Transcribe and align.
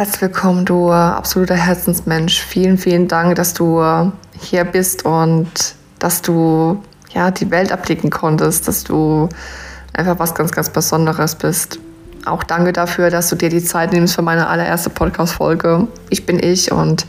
Herzlich 0.00 0.22
willkommen, 0.22 0.64
du 0.64 0.90
absoluter 0.90 1.56
Herzensmensch. 1.56 2.40
Vielen, 2.40 2.78
vielen 2.78 3.06
Dank, 3.06 3.34
dass 3.34 3.52
du 3.52 3.82
hier 4.40 4.64
bist 4.64 5.04
und 5.04 5.50
dass 5.98 6.22
du 6.22 6.82
ja, 7.12 7.30
die 7.30 7.50
Welt 7.50 7.70
erblicken 7.70 8.08
konntest, 8.08 8.66
dass 8.66 8.82
du 8.82 9.28
einfach 9.92 10.18
was 10.18 10.34
ganz, 10.34 10.52
ganz 10.52 10.70
Besonderes 10.70 11.34
bist. 11.34 11.80
Auch 12.24 12.42
danke 12.44 12.72
dafür, 12.72 13.10
dass 13.10 13.28
du 13.28 13.36
dir 13.36 13.50
die 13.50 13.62
Zeit 13.62 13.92
nimmst 13.92 14.14
für 14.14 14.22
meine 14.22 14.46
allererste 14.46 14.88
Podcast-Folge. 14.88 15.86
Ich 16.08 16.24
bin 16.24 16.42
ich 16.42 16.72
und 16.72 17.04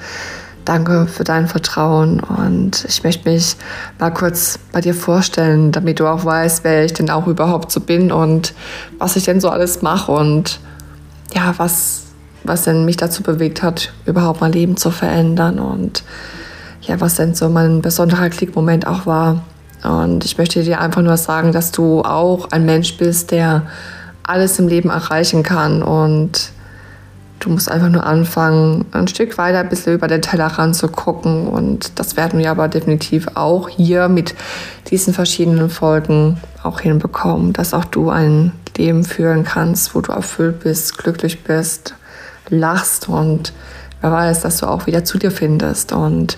danke 0.65 1.07
für 1.07 1.23
dein 1.23 1.47
Vertrauen. 1.47 2.19
Und 2.19 2.83
ich 2.89 3.05
möchte 3.05 3.29
mich 3.29 3.55
mal 3.99 4.11
kurz 4.11 4.59
bei 4.73 4.81
dir 4.81 4.93
vorstellen, 4.93 5.71
damit 5.71 6.01
du 6.01 6.07
auch 6.07 6.25
weißt, 6.25 6.65
wer 6.65 6.83
ich 6.83 6.91
denn 6.91 7.09
auch 7.09 7.27
überhaupt 7.27 7.71
so 7.71 7.79
bin 7.79 8.11
und 8.11 8.53
was 8.97 9.15
ich 9.15 9.23
denn 9.23 9.39
so 9.39 9.49
alles 9.49 9.81
mache 9.81 10.11
und 10.11 10.59
ja, 11.33 11.53
was, 11.55 12.10
was 12.43 12.63
denn 12.63 12.85
mich 12.85 12.97
dazu 12.97 13.23
bewegt 13.23 13.61
hat, 13.63 13.93
überhaupt 14.05 14.41
mein 14.41 14.51
Leben 14.51 14.77
zu 14.77 14.91
verändern 14.91 15.59
und 15.59 16.03
ja, 16.81 16.99
was 16.99 17.15
denn 17.15 17.35
so 17.35 17.49
mein 17.49 17.81
besonderer 17.81 18.29
Klickmoment 18.29 18.87
auch 18.87 19.05
war. 19.05 19.43
Und 19.83 20.25
ich 20.25 20.37
möchte 20.37 20.63
dir 20.63 20.79
einfach 20.79 21.01
nur 21.01 21.17
sagen, 21.17 21.51
dass 21.51 21.71
du 21.71 22.01
auch 22.01 22.51
ein 22.51 22.65
Mensch 22.65 22.97
bist, 22.97 23.31
der 23.31 23.63
alles 24.23 24.59
im 24.59 24.67
Leben 24.67 24.89
erreichen 24.89 25.43
kann. 25.43 25.83
Und 25.83 26.51
du 27.39 27.49
musst 27.49 27.69
einfach 27.69 27.89
nur 27.89 28.05
anfangen, 28.05 28.85
ein 28.91 29.07
Stück 29.07 29.37
weiter 29.37 29.59
ein 29.59 29.69
bisschen 29.69 29.93
über 29.93 30.07
den 30.07 30.21
Tellerrand 30.21 30.75
zu 30.75 30.87
gucken. 30.87 31.47
Und 31.47 31.99
das 31.99 32.17
werden 32.17 32.39
wir 32.39 32.51
aber 32.51 32.67
definitiv 32.67 33.27
auch 33.35 33.69
hier 33.69 34.07
mit 34.07 34.35
diesen 34.89 35.13
verschiedenen 35.13 35.69
Folgen 35.69 36.39
auch 36.63 36.79
hinbekommen, 36.79 37.53
dass 37.53 37.73
auch 37.73 37.85
du 37.85 38.09
ein 38.09 38.51
Leben 38.77 39.03
führen 39.03 39.43
kannst, 39.43 39.95
wo 39.95 40.01
du 40.01 40.11
erfüllt 40.11 40.61
bist, 40.61 40.97
glücklich 40.97 41.43
bist, 41.43 41.95
lachst 42.59 43.09
und 43.09 43.53
wer 44.01 44.11
weiß, 44.11 44.41
dass 44.41 44.57
du 44.57 44.67
auch 44.67 44.87
wieder 44.87 45.03
zu 45.03 45.17
dir 45.17 45.31
findest. 45.31 45.93
Und 45.93 46.37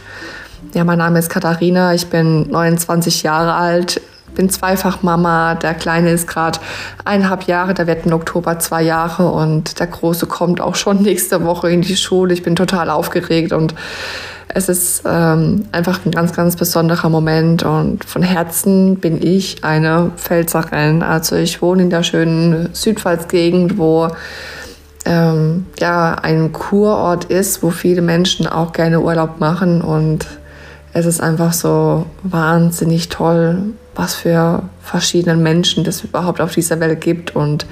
ja, 0.73 0.83
mein 0.83 0.97
Name 0.97 1.19
ist 1.19 1.30
Katharina, 1.30 1.94
ich 1.94 2.08
bin 2.08 2.50
29 2.50 3.23
Jahre 3.23 3.53
alt, 3.53 4.02
bin 4.36 4.50
zweifach 4.50 5.03
Mama. 5.03 5.56
Der 5.56 5.73
Kleine 5.73 6.11
ist 6.11 6.28
gerade 6.28 6.59
eineinhalb 7.06 7.44
Jahre, 7.44 7.73
der 7.73 7.88
wird 7.88 8.06
im 8.06 8.14
Oktober 8.14 8.59
zwei 8.59 8.81
Jahre 8.81 9.30
und 9.30 9.80
der 9.80 9.88
Große 9.88 10.25
kommt 10.25 10.61
auch 10.61 10.75
schon 10.75 11.02
nächste 11.02 11.44
Woche 11.44 11.69
in 11.69 11.81
die 11.81 11.95
Schule. 11.95 12.34
Ich 12.34 12.44
bin 12.44 12.56
total 12.56 12.89
aufgeregt 12.89 13.53
und 13.53 13.75
es 14.56 14.69
ist 14.69 15.03
ähm, 15.06 15.66
einfach 15.72 16.06
ein 16.06 16.11
ganz, 16.11 16.34
ganz 16.34 16.56
besonderer 16.56 17.09
Moment 17.09 17.64
und 17.64 18.03
von 18.06 18.22
Herzen 18.22 18.97
bin 18.97 19.22
ich 19.22 19.64
eine 19.64 20.11
Pfälzerin. 20.17 21.02
Also 21.02 21.36
ich 21.36 21.61
wohne 21.61 21.84
in 21.84 21.89
der 21.89 22.03
schönen 22.03 22.69
Südpfalzgegend, 22.73 23.78
wo 23.78 24.09
ähm, 25.06 25.68
ja 25.80 26.16
ein 26.16 26.52
Kurort 26.52 27.26
ist, 27.26 27.64
wo 27.64 27.70
viele 27.70 28.02
Menschen 28.02 28.48
auch 28.48 28.72
gerne 28.72 29.02
Urlaub 29.02 29.40
machen. 29.40 29.82
Und 29.82 30.26
es 30.94 31.06
ist 31.06 31.22
einfach 31.22 31.54
so 31.54 32.06
wahnsinnig 32.23 33.09
toll, 33.09 33.74
was 33.96 34.16
für 34.16 34.64
verschiedene 34.81 35.36
Menschen 35.36 35.86
es 35.86 36.04
überhaupt 36.04 36.42
auf 36.42 36.54
dieser 36.54 36.80
Welt 36.80 37.02
gibt. 37.02 37.36
Und 37.36 37.66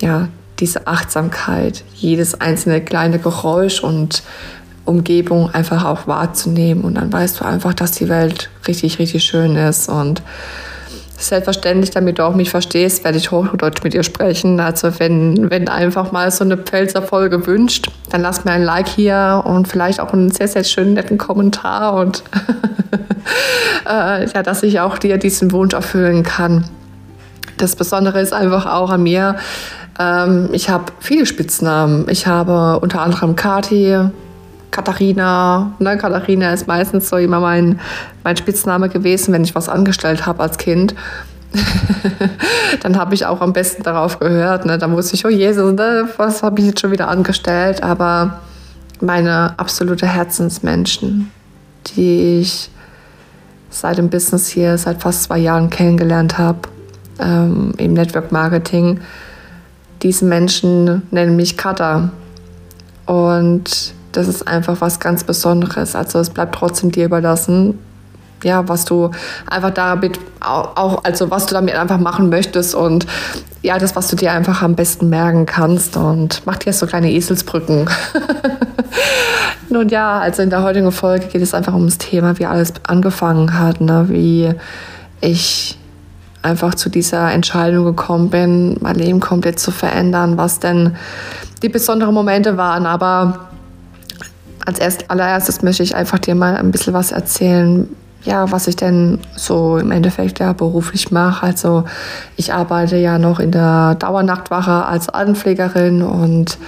ja, 0.00 0.28
diese 0.60 0.86
Achtsamkeit, 0.86 1.84
jedes 1.94 2.40
einzelne 2.40 2.80
kleine 2.80 3.18
Geräusch 3.18 3.82
und 3.82 4.22
Umgebung 4.84 5.50
einfach 5.50 5.84
auch 5.84 6.06
wahrzunehmen. 6.06 6.84
Und 6.84 6.94
dann 6.94 7.12
weißt 7.12 7.40
du 7.40 7.44
einfach, 7.44 7.74
dass 7.74 7.92
die 7.92 8.08
Welt 8.08 8.50
richtig, 8.66 8.98
richtig 8.98 9.24
schön 9.24 9.56
ist. 9.56 9.88
Und 9.88 10.22
Selbstverständlich, 11.16 11.90
damit 11.90 12.18
du 12.18 12.24
auch 12.24 12.34
mich 12.34 12.50
verstehst, 12.50 13.04
werde 13.04 13.18
ich 13.18 13.30
Hochdeutsch 13.30 13.82
mit 13.84 13.94
dir 13.94 14.02
sprechen. 14.02 14.58
Also 14.60 14.98
wenn, 14.98 15.48
wenn 15.50 15.68
einfach 15.68 16.12
mal 16.12 16.30
so 16.30 16.44
eine 16.44 16.56
Pfälzer 16.56 17.02
Folge 17.02 17.46
wünscht, 17.46 17.90
dann 18.10 18.20
lass 18.20 18.44
mir 18.44 18.50
ein 18.50 18.64
Like 18.64 18.88
hier 18.88 19.42
und 19.46 19.68
vielleicht 19.68 20.00
auch 20.00 20.12
einen 20.12 20.30
sehr, 20.30 20.48
sehr 20.48 20.64
schönen, 20.64 20.94
netten 20.94 21.16
Kommentar 21.16 21.94
und 21.94 22.24
äh, 23.88 24.26
ja, 24.28 24.42
dass 24.42 24.62
ich 24.62 24.80
auch 24.80 24.98
dir 24.98 25.18
diesen 25.18 25.52
Wunsch 25.52 25.74
erfüllen 25.74 26.24
kann. 26.24 26.64
Das 27.58 27.76
Besondere 27.76 28.20
ist 28.20 28.32
einfach 28.32 28.66
auch 28.66 28.90
an 28.90 29.04
mir, 29.04 29.36
ähm, 29.98 30.48
ich 30.52 30.68
habe 30.70 30.92
viele 31.00 31.26
Spitznamen. 31.26 32.06
Ich 32.08 32.26
habe 32.26 32.80
unter 32.80 33.00
anderem 33.00 33.36
Kati, 33.36 33.98
Katharina. 34.74 35.72
Ne? 35.78 35.96
Katharina 35.96 36.52
ist 36.52 36.66
meistens 36.66 37.08
so 37.08 37.16
immer 37.16 37.38
mein, 37.38 37.80
mein 38.24 38.36
Spitzname 38.36 38.88
gewesen, 38.88 39.32
wenn 39.32 39.44
ich 39.44 39.54
was 39.54 39.68
angestellt 39.68 40.26
habe 40.26 40.42
als 40.42 40.58
Kind. 40.58 40.94
dann 42.82 42.98
habe 42.98 43.14
ich 43.14 43.24
auch 43.24 43.40
am 43.40 43.52
besten 43.52 43.84
darauf 43.84 44.18
gehört. 44.18 44.66
Ne? 44.66 44.76
Da 44.76 44.90
wusste 44.90 45.14
ich, 45.14 45.24
oh 45.24 45.28
Jesus, 45.28 45.74
ne? 45.74 46.08
was 46.16 46.42
habe 46.42 46.60
ich 46.60 46.66
jetzt 46.66 46.80
schon 46.80 46.90
wieder 46.90 47.06
angestellt? 47.06 47.84
Aber 47.84 48.40
meine 49.00 49.54
absolute 49.58 50.08
Herzensmenschen, 50.08 51.30
die 51.96 52.40
ich 52.40 52.68
seit 53.70 53.98
dem 53.98 54.10
Business 54.10 54.48
hier, 54.48 54.76
seit 54.76 55.02
fast 55.02 55.22
zwei 55.22 55.38
Jahren 55.38 55.70
kennengelernt 55.70 56.36
habe, 56.36 56.60
ähm, 57.20 57.74
im 57.76 57.92
Network 57.92 58.32
Marketing, 58.32 59.00
diese 60.02 60.24
Menschen 60.24 61.02
nennen 61.12 61.36
mich 61.36 61.56
Kata. 61.56 62.10
Und 63.06 63.94
das 64.16 64.28
ist 64.28 64.46
einfach 64.46 64.80
was 64.80 65.00
ganz 65.00 65.24
Besonderes. 65.24 65.94
Also 65.94 66.18
es 66.18 66.30
bleibt 66.30 66.54
trotzdem 66.54 66.92
dir 66.92 67.04
überlassen, 67.06 67.78
ja, 68.42 68.68
was 68.68 68.84
du 68.84 69.10
einfach 69.46 69.70
damit 69.70 70.18
auch, 70.40 71.02
also 71.02 71.30
was 71.30 71.46
du 71.46 71.54
damit 71.54 71.74
einfach 71.74 71.98
machen 71.98 72.28
möchtest 72.28 72.74
und 72.74 73.06
ja, 73.62 73.78
das, 73.78 73.96
was 73.96 74.08
du 74.08 74.16
dir 74.16 74.32
einfach 74.32 74.60
am 74.60 74.74
besten 74.74 75.08
merken 75.08 75.46
kannst 75.46 75.96
und 75.96 76.42
mach 76.44 76.58
dir 76.58 76.72
so 76.72 76.86
kleine 76.86 77.10
Eselsbrücken. 77.10 77.88
Nun 79.70 79.88
ja, 79.88 80.18
also 80.18 80.42
in 80.42 80.50
der 80.50 80.62
heutigen 80.62 80.92
Folge 80.92 81.26
geht 81.26 81.40
es 81.40 81.54
einfach 81.54 81.72
ums 81.72 81.96
Thema, 81.96 82.38
wie 82.38 82.44
alles 82.44 82.74
angefangen 82.86 83.58
hat, 83.58 83.80
ne? 83.80 84.06
wie 84.10 84.52
ich 85.22 85.78
einfach 86.42 86.74
zu 86.74 86.90
dieser 86.90 87.32
Entscheidung 87.32 87.86
gekommen 87.86 88.28
bin, 88.28 88.76
mein 88.80 88.96
Leben 88.96 89.20
komplett 89.20 89.58
zu 89.58 89.70
verändern, 89.70 90.36
was 90.36 90.60
denn 90.60 90.96
die 91.62 91.70
besonderen 91.70 92.12
Momente 92.12 92.58
waren, 92.58 92.84
aber 92.84 93.48
als 94.64 94.78
erst, 94.78 95.10
allererstes 95.10 95.62
möchte 95.62 95.82
ich 95.82 95.94
einfach 95.94 96.18
dir 96.18 96.34
mal 96.34 96.56
ein 96.56 96.70
bisschen 96.70 96.94
was 96.94 97.12
erzählen, 97.12 97.88
ja, 98.24 98.50
was 98.50 98.66
ich 98.66 98.76
denn 98.76 99.18
so 99.36 99.76
im 99.76 99.90
Endeffekt 99.90 100.38
ja 100.38 100.52
beruflich 100.52 101.10
mache. 101.10 101.44
Also 101.44 101.84
ich 102.36 102.54
arbeite 102.54 102.96
ja 102.96 103.18
noch 103.18 103.38
in 103.38 103.50
der 103.50 103.96
Dauernachtwache 103.96 104.86
als 104.86 105.08
Altenpflegerin 105.10 106.02
und 106.02 106.58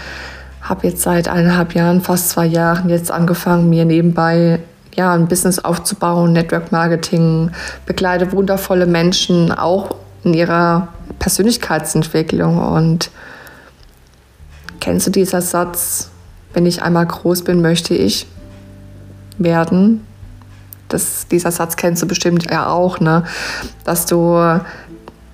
habe 0.61 0.89
jetzt 0.89 1.03
seit 1.03 1.29
eineinhalb 1.29 1.75
Jahren, 1.75 2.03
fast 2.03 2.31
zwei 2.31 2.45
Jahren 2.45 2.91
jetzt 2.91 3.11
angefangen, 3.11 3.71
mir 3.71 3.85
nebenbei 3.85 4.61
ja, 4.95 5.12
ein 5.12 5.29
Business 5.29 5.59
aufzubauen, 5.59 6.33
Network 6.33 6.73
Marketing, 6.73 7.51
begleite 7.85 8.33
wundervolle 8.33 8.87
Menschen 8.87 9.53
auch 9.53 9.97
in 10.25 10.35
ihrer 10.35 10.89
Persönlichkeitsentwicklung. 11.19 12.59
Und 12.59 13.11
kennst 14.81 15.06
du 15.06 15.11
dieser 15.11 15.43
Satz, 15.43 16.11
wenn 16.56 16.65
ich 16.65 16.83
einmal 16.83 17.05
groß 17.05 17.43
bin, 17.43 17.61
möchte 17.61 17.93
ich 17.93 18.27
werden. 19.37 20.06
Das, 20.89 21.28
dieser 21.28 21.50
Satz 21.50 21.77
kennst 21.77 22.03
du 22.03 22.06
bestimmt 22.06 22.50
ja 22.50 22.69
auch, 22.71 22.99
ne? 22.99 23.25
Dass 23.84 24.06
du 24.06 24.59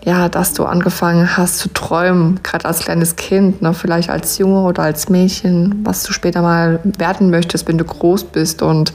ja, 0.05 0.29
dass 0.29 0.53
du 0.53 0.65
angefangen 0.65 1.37
hast 1.37 1.59
zu 1.59 1.73
träumen, 1.73 2.41
gerade 2.43 2.65
als 2.65 2.81
kleines 2.81 3.15
Kind, 3.15 3.63
ne? 3.63 3.73
vielleicht 3.73 4.11
als 4.11 4.37
Junge 4.39 4.63
oder 4.63 4.83
als 4.83 5.09
Mädchen, 5.09 5.79
was 5.85 6.03
du 6.03 6.13
später 6.13 6.43
mal 6.43 6.81
werden 6.99 7.31
möchtest, 7.31 7.69
wenn 7.69 7.79
du 7.79 7.85
groß 7.85 8.25
bist. 8.25 8.63
Und 8.63 8.93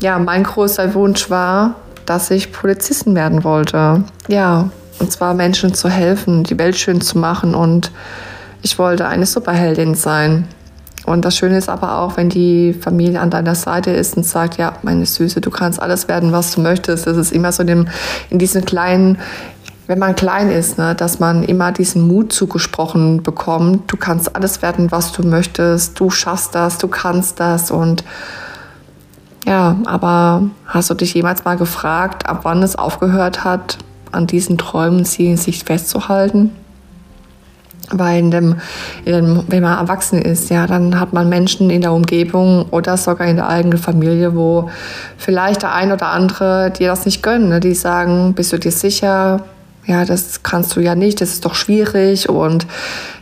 ja, 0.00 0.18
mein 0.18 0.42
großer 0.42 0.92
Wunsch 0.92 1.30
war, 1.30 1.76
dass 2.04 2.30
ich 2.30 2.52
Polizistin 2.52 3.14
werden 3.14 3.42
wollte. 3.42 4.04
Ja, 4.28 4.68
und 4.98 5.10
zwar 5.10 5.32
Menschen 5.32 5.72
zu 5.72 5.88
helfen, 5.88 6.44
die 6.44 6.58
Welt 6.58 6.76
schön 6.76 7.00
zu 7.00 7.16
machen. 7.16 7.54
Und 7.54 7.90
ich 8.60 8.78
wollte 8.78 9.08
eine 9.08 9.24
Superheldin 9.24 9.94
sein. 9.94 10.46
Und 11.08 11.24
das 11.24 11.36
Schöne 11.36 11.56
ist 11.56 11.70
aber 11.70 11.98
auch, 11.98 12.18
wenn 12.18 12.28
die 12.28 12.74
Familie 12.74 13.20
an 13.20 13.30
deiner 13.30 13.54
Seite 13.54 13.90
ist 13.90 14.16
und 14.18 14.24
sagt, 14.24 14.58
ja, 14.58 14.74
meine 14.82 15.06
Süße, 15.06 15.40
du 15.40 15.50
kannst 15.50 15.80
alles 15.80 16.06
werden, 16.06 16.32
was 16.32 16.54
du 16.54 16.60
möchtest. 16.60 17.06
Das 17.06 17.16
ist 17.16 17.32
immer 17.32 17.50
so 17.50 17.62
in, 17.62 17.88
in 18.28 18.38
diesen 18.38 18.66
kleinen, 18.66 19.18
wenn 19.86 19.98
man 19.98 20.14
klein 20.14 20.50
ist, 20.50 20.76
ne, 20.76 20.94
dass 20.94 21.18
man 21.18 21.44
immer 21.44 21.72
diesen 21.72 22.06
Mut 22.06 22.34
zugesprochen 22.34 23.22
bekommt. 23.22 23.90
Du 23.90 23.96
kannst 23.96 24.36
alles 24.36 24.60
werden, 24.60 24.92
was 24.92 25.12
du 25.12 25.26
möchtest. 25.26 25.98
Du 25.98 26.10
schaffst 26.10 26.54
das, 26.54 26.76
du 26.76 26.88
kannst 26.88 27.40
das. 27.40 27.70
Und 27.70 28.04
ja, 29.46 29.78
aber 29.86 30.42
hast 30.66 30.90
du 30.90 30.94
dich 30.94 31.14
jemals 31.14 31.42
mal 31.42 31.56
gefragt, 31.56 32.28
ab 32.28 32.40
wann 32.42 32.62
es 32.62 32.76
aufgehört 32.76 33.44
hat, 33.44 33.78
an 34.12 34.26
diesen 34.26 34.58
Träumen 34.58 35.06
sich 35.06 35.64
festzuhalten? 35.64 36.50
Weil 37.90 38.18
in 38.18 38.30
dem, 38.30 38.56
in 39.04 39.12
dem, 39.12 39.44
wenn 39.48 39.62
man 39.62 39.78
erwachsen 39.78 40.20
ist, 40.20 40.50
ja, 40.50 40.66
dann 40.66 41.00
hat 41.00 41.12
man 41.12 41.28
Menschen 41.28 41.70
in 41.70 41.80
der 41.80 41.92
Umgebung 41.92 42.66
oder 42.70 42.96
sogar 42.96 43.26
in 43.26 43.36
der 43.36 43.48
eigenen 43.48 43.78
Familie, 43.78 44.34
wo 44.34 44.70
vielleicht 45.16 45.62
der 45.62 45.74
ein 45.74 45.92
oder 45.92 46.08
andere 46.08 46.70
dir 46.70 46.88
das 46.88 47.04
nicht 47.04 47.22
gönnen. 47.22 47.48
Ne? 47.48 47.60
Die 47.60 47.74
sagen, 47.74 48.34
bist 48.34 48.52
du 48.52 48.58
dir 48.58 48.72
sicher? 48.72 49.42
Ja, 49.86 50.04
das 50.04 50.42
kannst 50.42 50.76
du 50.76 50.80
ja 50.80 50.94
nicht, 50.94 51.22
das 51.22 51.30
ist 51.30 51.46
doch 51.46 51.54
schwierig. 51.54 52.28
Und 52.28 52.66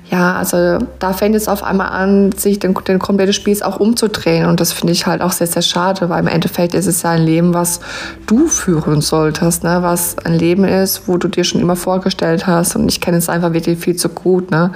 ja, 0.09 0.37
also 0.37 0.79
da 1.01 1.13
fängt 1.13 1.35
es 1.35 1.49
auf 1.49 1.65
einmal 1.65 1.89
an, 1.89 2.31
sich 2.31 2.61
den, 2.61 2.75
den 2.87 3.01
kompletten 3.01 3.33
Spieß 3.33 3.63
auch 3.63 3.81
umzudrehen. 3.81 4.47
Und 4.47 4.61
das 4.61 4.73
finde 4.73 4.93
ich 4.93 5.07
halt 5.07 5.21
auch 5.21 5.33
sehr, 5.33 5.49
sehr 5.49 5.63
schade, 5.63 6.09
weil 6.09 6.21
im 6.21 6.29
Endeffekt 6.29 6.75
ist 6.75 6.87
es 6.87 7.03
ja 7.03 7.11
ein 7.11 7.25
Leben, 7.25 7.55
was 7.55 7.81
du 8.27 8.47
führen 8.47 9.01
solltest, 9.01 9.65
ne? 9.65 9.79
was 9.81 10.17
ein 10.19 10.35
Leben 10.35 10.65
ist, 10.65 11.09
wo 11.09 11.17
du 11.17 11.27
dir 11.27 11.43
schon 11.43 11.61
immer 11.61 11.75
vorgestellt 11.75 12.47
hast. 12.47 12.77
Und 12.77 12.89
ich 12.89 13.01
kenne 13.01 13.17
es 13.17 13.29
einfach 13.29 13.53
wirklich 13.53 13.81
viel 13.81 13.97
zu 13.97 14.09
gut. 14.09 14.53
Ne? 14.53 14.71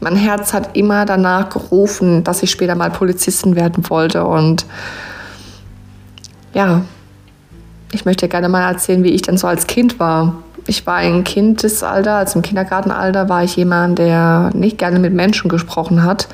Mein 0.00 0.16
Herz 0.16 0.54
hat 0.54 0.74
immer 0.74 1.04
danach 1.04 1.50
gerufen, 1.50 2.24
dass 2.24 2.42
ich 2.42 2.50
später 2.50 2.74
mal 2.74 2.90
Polizistin 2.90 3.56
werden 3.56 3.90
wollte. 3.90 4.24
Und 4.24 4.64
ja, 6.54 6.80
ich 7.92 8.06
möchte 8.06 8.26
gerne 8.26 8.48
mal 8.48 8.66
erzählen, 8.66 9.04
wie 9.04 9.10
ich 9.10 9.20
denn 9.20 9.36
so 9.36 9.46
als 9.46 9.66
Kind 9.66 10.00
war 10.00 10.42
ich 10.66 10.86
war 10.86 11.02
im 11.02 11.24
Kindesalter, 11.24 12.16
also 12.16 12.38
im 12.38 12.42
Kindergartenalter, 12.42 13.28
war 13.28 13.44
ich 13.44 13.56
jemand, 13.56 13.98
der 13.98 14.50
nicht 14.54 14.78
gerne 14.78 14.98
mit 14.98 15.12
Menschen 15.12 15.48
gesprochen 15.48 16.04
hat. 16.04 16.28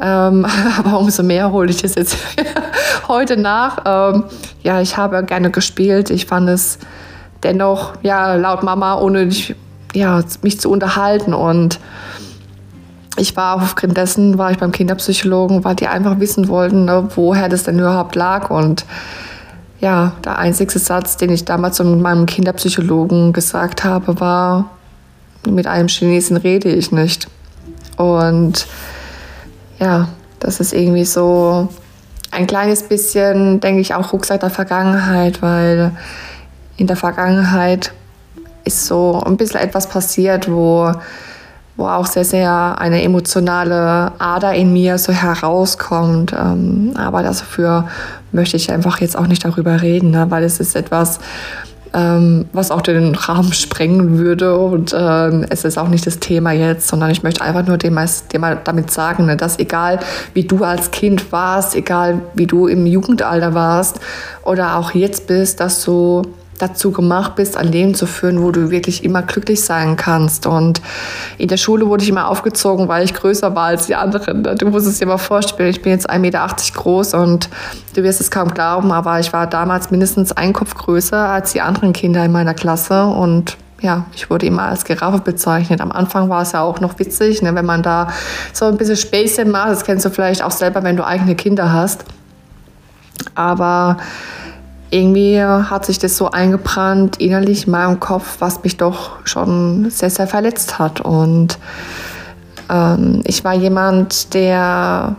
Ähm, 0.00 0.46
aber 0.78 0.98
umso 0.98 1.22
mehr 1.22 1.52
hole 1.52 1.70
ich 1.70 1.82
das 1.82 1.94
jetzt 1.94 2.16
heute 3.08 3.36
nach. 3.36 3.78
Ähm, 3.84 4.24
ja, 4.62 4.80
ich 4.80 4.96
habe 4.96 5.24
gerne 5.24 5.50
gespielt. 5.50 6.10
Ich 6.10 6.26
fand 6.26 6.48
es 6.48 6.78
dennoch, 7.42 7.94
ja, 8.02 8.34
laut 8.34 8.62
Mama, 8.62 8.98
ohne 8.98 9.30
ja, 9.94 10.22
mich 10.42 10.60
zu 10.60 10.70
unterhalten. 10.70 11.32
Und 11.32 11.78
ich 13.16 13.36
war 13.36 13.62
aufgrund 13.62 13.96
dessen, 13.96 14.36
war 14.38 14.50
ich 14.50 14.58
beim 14.58 14.72
Kinderpsychologen, 14.72 15.64
weil 15.64 15.76
die 15.76 15.86
einfach 15.86 16.20
wissen 16.20 16.48
wollten, 16.48 16.84
ne, 16.84 17.08
woher 17.14 17.48
das 17.48 17.64
denn 17.64 17.78
überhaupt 17.78 18.14
lag. 18.14 18.50
Und 18.50 18.84
ja, 19.80 20.12
der 20.24 20.38
einzige 20.38 20.78
Satz, 20.78 21.16
den 21.16 21.30
ich 21.30 21.44
damals 21.44 21.78
mit 21.78 22.00
meinem 22.00 22.26
Kinderpsychologen 22.26 23.32
gesagt 23.32 23.84
habe, 23.84 24.18
war, 24.20 24.70
mit 25.46 25.66
einem 25.66 25.88
Chinesen 25.88 26.36
rede 26.36 26.68
ich 26.68 26.92
nicht. 26.92 27.28
Und 27.96 28.66
ja, 29.78 30.08
das 30.40 30.60
ist 30.60 30.72
irgendwie 30.72 31.04
so 31.04 31.68
ein 32.30 32.46
kleines 32.46 32.82
bisschen, 32.82 33.60
denke 33.60 33.80
ich, 33.80 33.94
auch 33.94 34.12
Rucksack 34.12 34.40
der 34.40 34.50
Vergangenheit, 34.50 35.42
weil 35.42 35.92
in 36.76 36.86
der 36.86 36.96
Vergangenheit 36.96 37.92
ist 38.64 38.86
so 38.86 39.22
ein 39.24 39.36
bisschen 39.36 39.60
etwas 39.60 39.88
passiert, 39.88 40.50
wo 40.50 40.92
wo 41.76 41.86
auch 41.86 42.06
sehr, 42.06 42.24
sehr 42.24 42.76
eine 42.78 43.02
emotionale 43.02 44.12
Ader 44.18 44.54
in 44.54 44.72
mir 44.72 44.98
so 44.98 45.12
herauskommt. 45.12 46.32
Ähm, 46.32 46.94
aber 46.96 47.22
dafür 47.22 47.86
möchte 48.32 48.56
ich 48.56 48.70
einfach 48.70 49.00
jetzt 49.00 49.16
auch 49.16 49.26
nicht 49.26 49.44
darüber 49.44 49.82
reden, 49.82 50.10
ne? 50.10 50.26
weil 50.30 50.44
es 50.44 50.58
ist 50.58 50.74
etwas, 50.74 51.20
ähm, 51.92 52.46
was 52.52 52.70
auch 52.70 52.80
den 52.82 53.14
Rahmen 53.14 53.52
sprengen 53.52 54.18
würde. 54.18 54.58
Und 54.58 54.94
ähm, 54.98 55.44
es 55.50 55.64
ist 55.64 55.78
auch 55.78 55.88
nicht 55.88 56.06
das 56.06 56.18
Thema 56.18 56.52
jetzt, 56.52 56.88
sondern 56.88 57.10
ich 57.10 57.22
möchte 57.22 57.42
einfach 57.42 57.66
nur 57.66 57.78
dem, 57.78 57.98
dem 58.32 58.44
damit 58.64 58.90
sagen, 58.90 59.26
ne, 59.26 59.36
dass 59.36 59.58
egal 59.58 60.00
wie 60.34 60.44
du 60.44 60.64
als 60.64 60.90
Kind 60.90 61.30
warst, 61.32 61.74
egal 61.74 62.20
wie 62.34 62.46
du 62.46 62.66
im 62.66 62.86
Jugendalter 62.86 63.54
warst 63.54 64.00
oder 64.44 64.76
auch 64.76 64.92
jetzt 64.92 65.26
bist, 65.26 65.60
dass 65.60 65.84
du 65.84 66.22
dazu 66.58 66.90
gemacht 66.90 67.36
bist, 67.36 67.56
ein 67.56 67.68
Leben 67.68 67.94
zu 67.94 68.06
führen, 68.06 68.42
wo 68.42 68.50
du 68.50 68.70
wirklich 68.70 69.04
immer 69.04 69.22
glücklich 69.22 69.62
sein 69.62 69.96
kannst. 69.96 70.46
Und 70.46 70.80
in 71.38 71.48
der 71.48 71.56
Schule 71.56 71.86
wurde 71.86 72.04
ich 72.04 72.10
immer 72.10 72.28
aufgezogen, 72.28 72.88
weil 72.88 73.04
ich 73.04 73.14
größer 73.14 73.54
war 73.54 73.66
als 73.66 73.86
die 73.86 73.94
anderen. 73.94 74.42
Du 74.42 74.66
musst 74.66 74.86
es 74.86 74.98
dir 74.98 75.06
mal 75.06 75.18
vorstellen, 75.18 75.70
ich 75.70 75.82
bin 75.82 75.92
jetzt 75.92 76.08
1,80 76.10 76.18
Meter 76.18 76.46
groß 76.74 77.14
und 77.14 77.48
du 77.94 78.02
wirst 78.02 78.20
es 78.20 78.30
kaum 78.30 78.52
glauben, 78.52 78.92
aber 78.92 79.20
ich 79.20 79.32
war 79.32 79.46
damals 79.46 79.90
mindestens 79.90 80.32
ein 80.32 80.52
Kopf 80.52 80.74
größer 80.74 81.28
als 81.28 81.52
die 81.52 81.60
anderen 81.60 81.92
Kinder 81.92 82.24
in 82.24 82.32
meiner 82.32 82.54
Klasse 82.54 83.06
und 83.06 83.56
ja, 83.80 84.06
ich 84.14 84.30
wurde 84.30 84.46
immer 84.46 84.62
als 84.62 84.84
Giraffe 84.84 85.18
bezeichnet. 85.18 85.80
Am 85.80 85.92
Anfang 85.92 86.28
war 86.28 86.42
es 86.42 86.52
ja 86.52 86.62
auch 86.62 86.80
noch 86.80 86.98
witzig, 86.98 87.42
ne, 87.42 87.54
wenn 87.54 87.66
man 87.66 87.82
da 87.82 88.08
so 88.52 88.64
ein 88.64 88.76
bisschen 88.78 88.96
Späßchen 88.96 89.50
macht. 89.50 89.70
Das 89.70 89.84
kennst 89.84 90.04
du 90.04 90.10
vielleicht 90.10 90.42
auch 90.42 90.50
selber, 90.50 90.82
wenn 90.82 90.96
du 90.96 91.06
eigene 91.06 91.34
Kinder 91.34 91.72
hast. 91.72 92.04
Aber 93.34 93.98
irgendwie 94.90 95.42
hat 95.42 95.84
sich 95.86 95.98
das 95.98 96.16
so 96.16 96.30
eingebrannt 96.30 97.20
innerlich 97.20 97.66
in 97.66 97.72
meinem 97.72 98.00
Kopf, 98.00 98.36
was 98.38 98.62
mich 98.62 98.76
doch 98.76 99.24
schon 99.24 99.90
sehr, 99.90 100.10
sehr 100.10 100.26
verletzt 100.26 100.78
hat. 100.78 101.00
Und 101.00 101.58
ähm, 102.70 103.22
ich 103.24 103.44
war 103.44 103.54
jemand, 103.54 104.34
der 104.34 105.16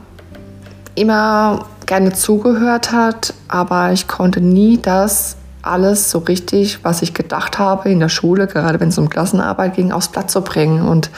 immer 0.95 1.65
gerne 1.85 2.13
zugehört 2.13 2.91
hat, 2.91 3.33
aber 3.47 3.91
ich 3.91 4.07
konnte 4.07 4.41
nie 4.41 4.79
das 4.81 5.37
alles 5.61 6.09
so 6.11 6.19
richtig, 6.19 6.83
was 6.83 7.01
ich 7.01 7.13
gedacht 7.13 7.59
habe 7.59 7.89
in 7.89 7.99
der 7.99 8.09
Schule, 8.09 8.47
gerade 8.47 8.79
wenn 8.79 8.89
es 8.89 8.97
um 8.97 9.09
Klassenarbeit 9.09 9.75
ging, 9.75 9.91
aufs 9.91 10.07
Blatt 10.07 10.31
zu 10.31 10.41
bringen. 10.41 10.87
Und 10.87 11.09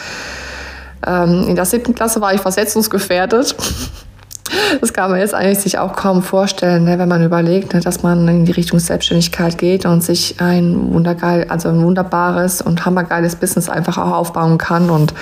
ähm, 1.05 1.47
in 1.47 1.55
der 1.55 1.65
siebten 1.65 1.93
Klasse 1.95 2.19
war 2.21 2.33
ich 2.33 2.41
versetzungsgefährdet. 2.41 3.55
Das 4.81 4.93
kann 4.93 5.11
man 5.11 5.19
jetzt 5.19 5.33
eigentlich 5.33 5.59
sich 5.59 5.77
auch 5.77 5.95
kaum 5.95 6.21
vorstellen, 6.21 6.85
ne, 6.85 6.97
wenn 6.99 7.09
man 7.09 7.23
überlegt, 7.23 7.73
ne, 7.73 7.81
dass 7.81 8.03
man 8.03 8.27
in 8.27 8.45
die 8.45 8.51
Richtung 8.51 8.79
Selbstständigkeit 8.79 9.57
geht 9.57 9.85
und 9.85 10.03
sich 10.03 10.35
ein 10.39 10.93
wundergeil, 10.93 11.45
also 11.49 11.69
ein 11.69 11.83
wunderbares 11.83 12.61
und 12.61 12.85
hammergeiles 12.85 13.35
Business 13.35 13.69
einfach 13.69 13.97
auch 13.97 14.11
aufbauen 14.11 14.57
kann. 14.57 14.89
Und 14.89 15.13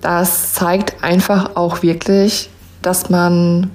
das 0.00 0.54
zeigt 0.54 1.02
einfach 1.02 1.56
auch 1.56 1.82
wirklich, 1.82 2.50
dass 2.82 3.10
man 3.10 3.70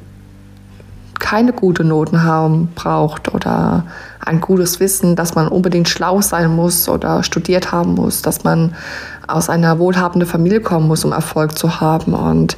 keine 1.20 1.54
guten 1.54 1.88
Noten 1.88 2.24
haben 2.24 2.70
braucht 2.76 3.34
oder 3.34 3.86
ein 4.20 4.42
gutes 4.42 4.80
Wissen, 4.80 5.16
dass 5.16 5.36
man 5.36 5.48
unbedingt 5.48 5.88
schlau 5.88 6.22
sein 6.22 6.54
muss 6.54 6.90
oder 6.90 7.24
studiert 7.24 7.72
haben 7.72 7.96
muss, 7.96 8.22
dass 8.22 8.44
man 8.44 8.76
aus 9.28 9.50
einer 9.50 9.80
wohlhabenden 9.80 10.28
Familie 10.28 10.60
kommen 10.60 10.88
muss, 10.88 11.06
um 11.06 11.12
Erfolg 11.12 11.58
zu 11.58 11.80
haben. 11.80 12.14
Und 12.14 12.58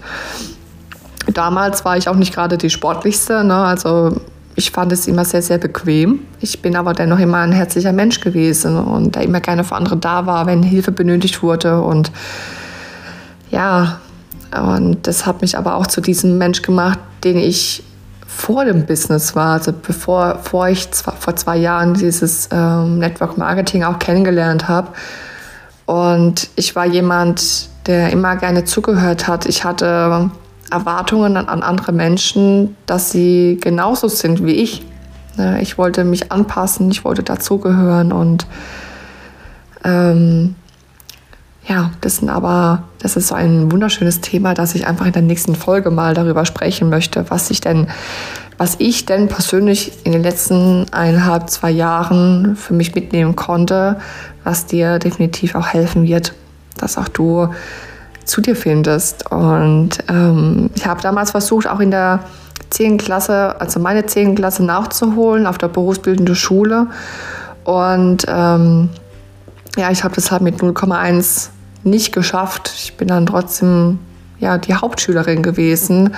Damals 1.34 1.86
war 1.86 1.98
ich 1.98 2.08
auch 2.08 2.16
nicht 2.16 2.34
gerade 2.34 2.58
die 2.58 2.70
sportlichste. 2.70 3.44
Ne? 3.44 3.56
Also 3.56 4.22
ich 4.56 4.72
fand 4.72 4.92
es 4.92 5.08
immer 5.08 5.26
sehr, 5.26 5.42
sehr 5.42 5.58
bequem. 5.58 6.22
Ich 6.40 6.62
bin 6.62 6.76
aber 6.76 6.94
dennoch 6.94 7.20
immer 7.20 7.40
ein 7.40 7.52
herzlicher 7.52 7.92
Mensch 7.92 8.22
gewesen 8.22 8.78
und 8.78 9.16
der 9.16 9.24
immer 9.24 9.42
gerne 9.42 9.64
für 9.64 9.76
andere 9.76 9.98
da 9.98 10.26
war, 10.26 10.46
wenn 10.46 10.64
Hilfe 10.64 10.92
benötigt 10.92 11.44
wurde. 11.44 11.82
Und 11.82 12.12
ja, 13.52 14.00
und 14.56 15.06
das 15.08 15.26
hat 15.26 15.42
mich 15.42 15.58
aber 15.58 15.76
auch 15.76 15.88
zu 15.88 16.00
diesem 16.00 16.38
Mensch 16.38 16.62
gemacht, 16.62 17.00
den 17.24 17.38
ich 17.38 17.84
vor 18.26 18.66
dem 18.66 18.86
Business 18.86 19.36
war, 19.36 19.54
also 19.54 19.72
bevor, 19.74 20.36
bevor 20.36 20.70
ich 20.70 20.92
zwei, 20.92 21.12
vor 21.14 21.36
zwei 21.36 21.58
Jahren 21.58 21.94
dieses 21.94 22.50
ähm, 22.52 23.00
Network 23.00 23.38
Marketing 23.38 23.84
auch 23.84 24.00
kennengelernt 24.00 24.68
habe. 24.68 24.90
Und 25.86 26.50
ich 26.56 26.76
war 26.76 26.86
jemand, 26.86 27.70
der 27.88 28.10
immer 28.12 28.36
gerne 28.36 28.66
zugehört 28.66 29.28
hat. 29.28 29.46
Ich 29.46 29.64
hatte 29.64 30.32
Erwartungen 30.76 31.38
an 31.38 31.64
andere 31.64 31.92
Menschen, 31.92 32.76
dass 32.86 33.12
sie 33.12 33.58
genauso 33.62 34.08
sind 34.08 34.44
wie 34.46 34.52
ich. 34.52 34.84
Ne, 35.38 35.62
ich 35.62 35.78
wollte 35.78 36.04
mich 36.04 36.32
anpassen, 36.32 36.92
ich 36.92 37.06
wollte 37.06 37.24
dazugehören 37.24 38.12
und 38.12 38.46
ähm, 39.84 40.56
ja, 41.68 41.92
das 42.02 42.18
sind 42.18 42.30
aber, 42.30 42.84
das 43.00 43.16
ist 43.16 43.30
so 43.30 43.36
ein 43.36 43.72
wunderschönes 43.72 44.22
Thema, 44.22 44.54
dass 44.54 44.76
ich 44.76 44.86
einfach 44.86 45.06
in 45.06 45.14
der 45.14 45.22
nächsten 45.22 45.56
Folge 45.56 45.90
mal 45.92 46.14
darüber 46.14 46.46
sprechen 46.46 46.90
möchte, 46.90 47.26
was 47.30 47.50
ich 47.50 47.60
denn, 47.62 47.88
was 48.58 48.76
ich 48.80 49.06
denn 49.06 49.28
persönlich 49.28 49.94
in 50.04 50.12
den 50.12 50.24
letzten 50.24 50.86
eineinhalb, 50.92 51.50
zwei 51.50 51.72
Jahren 51.72 52.56
für 52.56 52.74
mich 52.74 52.94
mitnehmen 52.94 53.36
konnte, 53.36 53.98
was 54.44 54.66
dir 54.68 55.00
definitiv 55.00 55.56
auch 55.56 55.68
helfen 55.68 56.04
wird, 56.04 56.34
dass 56.78 56.98
auch 56.98 57.08
du 57.08 57.50
zu 58.26 58.42
dir 58.42 58.56
findest. 58.56 59.32
Und 59.32 60.00
ähm, 60.10 60.70
ich 60.76 60.86
habe 60.86 61.02
damals 61.02 61.32
versucht, 61.32 61.68
auch 61.68 61.80
in 61.80 61.92
der 61.92 62.20
10. 62.72 62.98
Klasse, 62.98 63.60
also 63.60 63.80
meine 63.80 64.06
10. 64.06 64.36
Klasse 64.36 64.64
nachzuholen 64.64 65.48
auf 65.48 65.58
der 65.58 65.68
berufsbildenden 65.68 66.36
Schule. 66.36 66.88
Und 67.64 68.26
ähm, 68.28 68.90
ja, 69.78 69.92
ich 69.92 70.04
habe 70.04 70.16
das 70.16 70.32
halt 70.32 70.42
mit 70.42 70.58
0,1 70.58 71.50
nicht 71.84 72.14
geschafft. 72.14 72.72
Ich 72.76 72.98
bin 72.98 73.08
dann 73.08 73.26
trotzdem 73.26 74.00
ja, 74.40 74.58
die 74.58 74.76
Hauptschülerin 74.76 75.44
gewesen. 75.44 76.16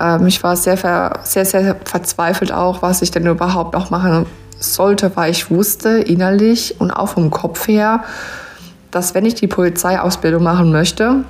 Ähm, 0.00 0.26
ich 0.26 0.42
war 0.42 0.56
sehr, 0.56 0.76
sehr, 0.76 1.44
sehr 1.44 1.76
verzweifelt 1.84 2.52
auch, 2.52 2.82
was 2.82 3.02
ich 3.02 3.10
denn 3.10 3.26
überhaupt 3.26 3.74
auch 3.74 3.90
machen 3.90 4.26
sollte, 4.58 5.12
weil 5.14 5.30
ich 5.30 5.50
wusste 5.50 5.98
innerlich 5.98 6.76
und 6.80 6.90
auch 6.90 7.10
vom 7.10 7.30
Kopf 7.30 7.68
her, 7.68 8.02
dass 8.90 9.14
wenn 9.14 9.24
ich 9.24 9.34
die 9.34 9.46
Polizeiausbildung 9.46 10.42
machen 10.42 10.72
möchte, 10.72 11.24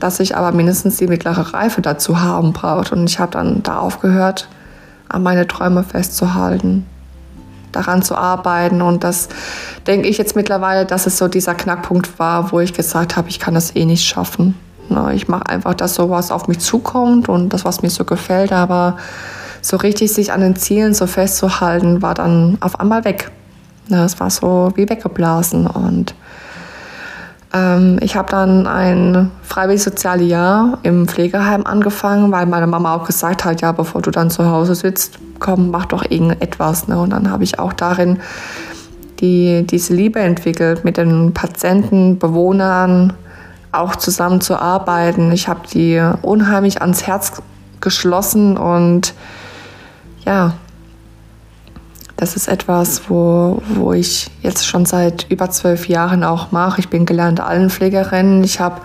dass 0.00 0.20
ich 0.20 0.36
aber 0.36 0.52
mindestens 0.52 0.96
die 0.96 1.06
mittlere 1.06 1.54
Reife 1.54 1.80
dazu 1.80 2.20
haben 2.20 2.52
braucht. 2.52 2.92
Und 2.92 3.08
ich 3.08 3.18
habe 3.18 3.32
dann 3.32 3.62
da 3.62 3.78
aufgehört, 3.78 4.48
an 5.08 5.22
meine 5.22 5.46
Träume 5.46 5.84
festzuhalten, 5.84 6.86
daran 7.72 8.02
zu 8.02 8.16
arbeiten. 8.16 8.82
Und 8.82 9.04
das 9.04 9.28
denke 9.86 10.08
ich 10.08 10.18
jetzt 10.18 10.36
mittlerweile, 10.36 10.84
dass 10.84 11.06
es 11.06 11.18
so 11.18 11.28
dieser 11.28 11.54
Knackpunkt 11.54 12.18
war, 12.18 12.52
wo 12.52 12.60
ich 12.60 12.72
gesagt 12.72 13.16
habe, 13.16 13.28
ich 13.28 13.38
kann 13.38 13.54
das 13.54 13.76
eh 13.76 13.84
nicht 13.84 14.04
schaffen. 14.04 14.56
Ich 15.14 15.28
mache 15.28 15.46
einfach, 15.48 15.74
dass 15.74 15.94
sowas 15.94 16.30
auf 16.30 16.46
mich 16.48 16.58
zukommt 16.58 17.28
und 17.28 17.50
das, 17.52 17.64
was 17.64 17.82
mir 17.82 17.90
so 17.90 18.04
gefällt. 18.04 18.52
Aber 18.52 18.98
so 19.62 19.76
richtig 19.76 20.12
sich 20.12 20.32
an 20.32 20.40
den 20.40 20.56
Zielen 20.56 20.92
so 20.92 21.06
festzuhalten, 21.06 22.02
war 22.02 22.14
dann 22.14 22.58
auf 22.60 22.78
einmal 22.80 23.04
weg. 23.04 23.30
Es 23.88 24.20
war 24.20 24.30
so 24.30 24.72
wie 24.74 24.88
weggeblasen. 24.88 25.66
Und 25.66 26.14
Ähm, 27.54 27.98
ich 28.02 28.16
habe 28.16 28.28
dann 28.30 28.66
ein 28.66 29.30
freiwillig 29.42 29.82
soziales 29.82 30.28
Jahr 30.28 30.78
im 30.82 31.06
Pflegeheim 31.06 31.64
angefangen, 31.64 32.32
weil 32.32 32.46
meine 32.46 32.66
Mama 32.66 32.94
auch 32.94 33.06
gesagt 33.06 33.44
hat, 33.44 33.60
ja, 33.60 33.72
bevor 33.72 34.02
du 34.02 34.10
dann 34.10 34.30
zu 34.30 34.50
Hause 34.50 34.74
sitzt, 34.74 35.18
komm, 35.38 35.70
mach 35.70 35.86
doch 35.86 36.04
irgendetwas. 36.08 36.88
Ne? 36.88 36.98
Und 36.98 37.10
dann 37.10 37.30
habe 37.30 37.44
ich 37.44 37.58
auch 37.58 37.72
darin 37.72 38.18
die, 39.20 39.64
diese 39.66 39.94
Liebe 39.94 40.18
entwickelt, 40.18 40.84
mit 40.84 40.96
den 40.96 41.32
Patienten, 41.32 42.18
Bewohnern 42.18 43.12
auch 43.70 43.96
zusammen 43.96 44.40
zu 44.40 44.56
arbeiten. 44.56 45.32
Ich 45.32 45.48
habe 45.48 45.60
die 45.72 46.02
unheimlich 46.22 46.80
ans 46.80 47.06
Herz 47.06 47.40
geschlossen 47.80 48.56
und 48.56 49.14
ja, 50.24 50.54
das 52.16 52.36
ist 52.36 52.48
etwas, 52.48 53.08
wo, 53.08 53.60
wo 53.68 53.92
ich 53.92 54.30
jetzt 54.42 54.66
schon 54.66 54.86
seit 54.86 55.26
über 55.30 55.50
zwölf 55.50 55.88
Jahren 55.88 56.22
auch 56.22 56.52
mache. 56.52 56.80
Ich 56.80 56.88
bin 56.88 57.06
gelernte 57.06 57.44
Altenpflegerin. 57.44 58.44
Ich 58.44 58.60
habe 58.60 58.82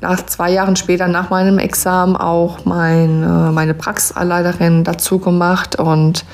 nach 0.00 0.24
zwei 0.26 0.50
Jahren 0.50 0.76
später 0.76 1.08
nach 1.08 1.30
meinem 1.30 1.58
Examen 1.58 2.16
auch 2.16 2.64
mein, 2.64 3.52
meine 3.52 3.74
Praxisanleiterin 3.74 4.84
dazu 4.84 5.18
gemacht 5.18 5.76
und 5.76 6.24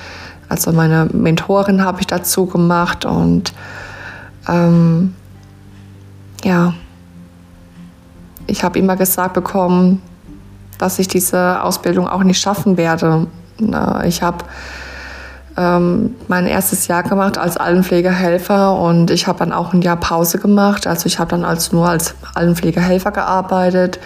also 0.49 0.73
meine 0.73 1.09
Mentorin 1.13 1.85
habe 1.85 2.01
ich 2.01 2.07
dazu 2.07 2.47
gemacht 2.47 3.05
und 3.05 3.53
ähm, 4.49 5.15
ja, 6.45 6.75
ich 8.47 8.63
habe 8.63 8.79
immer 8.79 8.95
gesagt 8.95 9.35
bekommen, 9.35 10.01
dass 10.79 11.01
ich 11.01 11.09
diese 11.09 11.63
Ausbildung 11.63 12.07
auch 12.07 12.23
nicht 12.23 12.41
schaffen 12.41 12.77
werde. 12.77 13.27
Ich 14.05 14.23
habe 14.23 14.45
ähm, 15.57 16.15
mein 16.29 16.47
erstes 16.47 16.87
Jahr 16.87 17.03
gemacht 17.03 17.39
als 17.39 17.57
Altenpflegehelfer 17.57 18.79
und 18.79 19.11
ich 19.11 19.27
habe 19.27 19.39
dann 19.39 19.53
auch 19.53 19.73
ein 19.73 19.83
Jahr 19.83 19.97
Pause 19.97 20.39
gemacht. 20.39 20.87
Also 20.87 21.07
ich 21.07 21.19
habe 21.19 21.31
dann 21.31 21.45
als, 21.45 21.73
nur 21.73 21.89
als 21.89 22.15
Altenpflegehelfer 22.35 23.11
gearbeitet. 23.11 23.99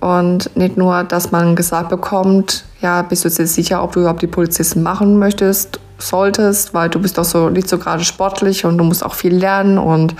Und 0.00 0.56
nicht 0.56 0.76
nur, 0.76 1.04
dass 1.04 1.30
man 1.30 1.54
gesagt 1.54 1.88
bekommt, 1.90 2.64
ja, 2.80 3.02
bist 3.02 3.24
du 3.24 3.28
dir 3.28 3.46
sicher, 3.46 3.82
ob 3.82 3.92
du 3.92 4.00
überhaupt 4.00 4.22
die 4.22 4.26
Polizisten 4.26 4.82
machen 4.82 5.18
möchtest, 5.18 5.80
solltest, 5.98 6.74
weil 6.74 6.88
du 6.90 7.00
bist 7.00 7.18
doch 7.18 7.24
so 7.24 7.48
nicht 7.48 7.68
so 7.68 7.78
gerade 7.78 8.04
sportlich 8.04 8.64
und 8.64 8.78
du 8.78 8.84
musst 8.84 9.04
auch 9.04 9.14
viel 9.14 9.34
lernen 9.34 9.78
und 9.78 10.14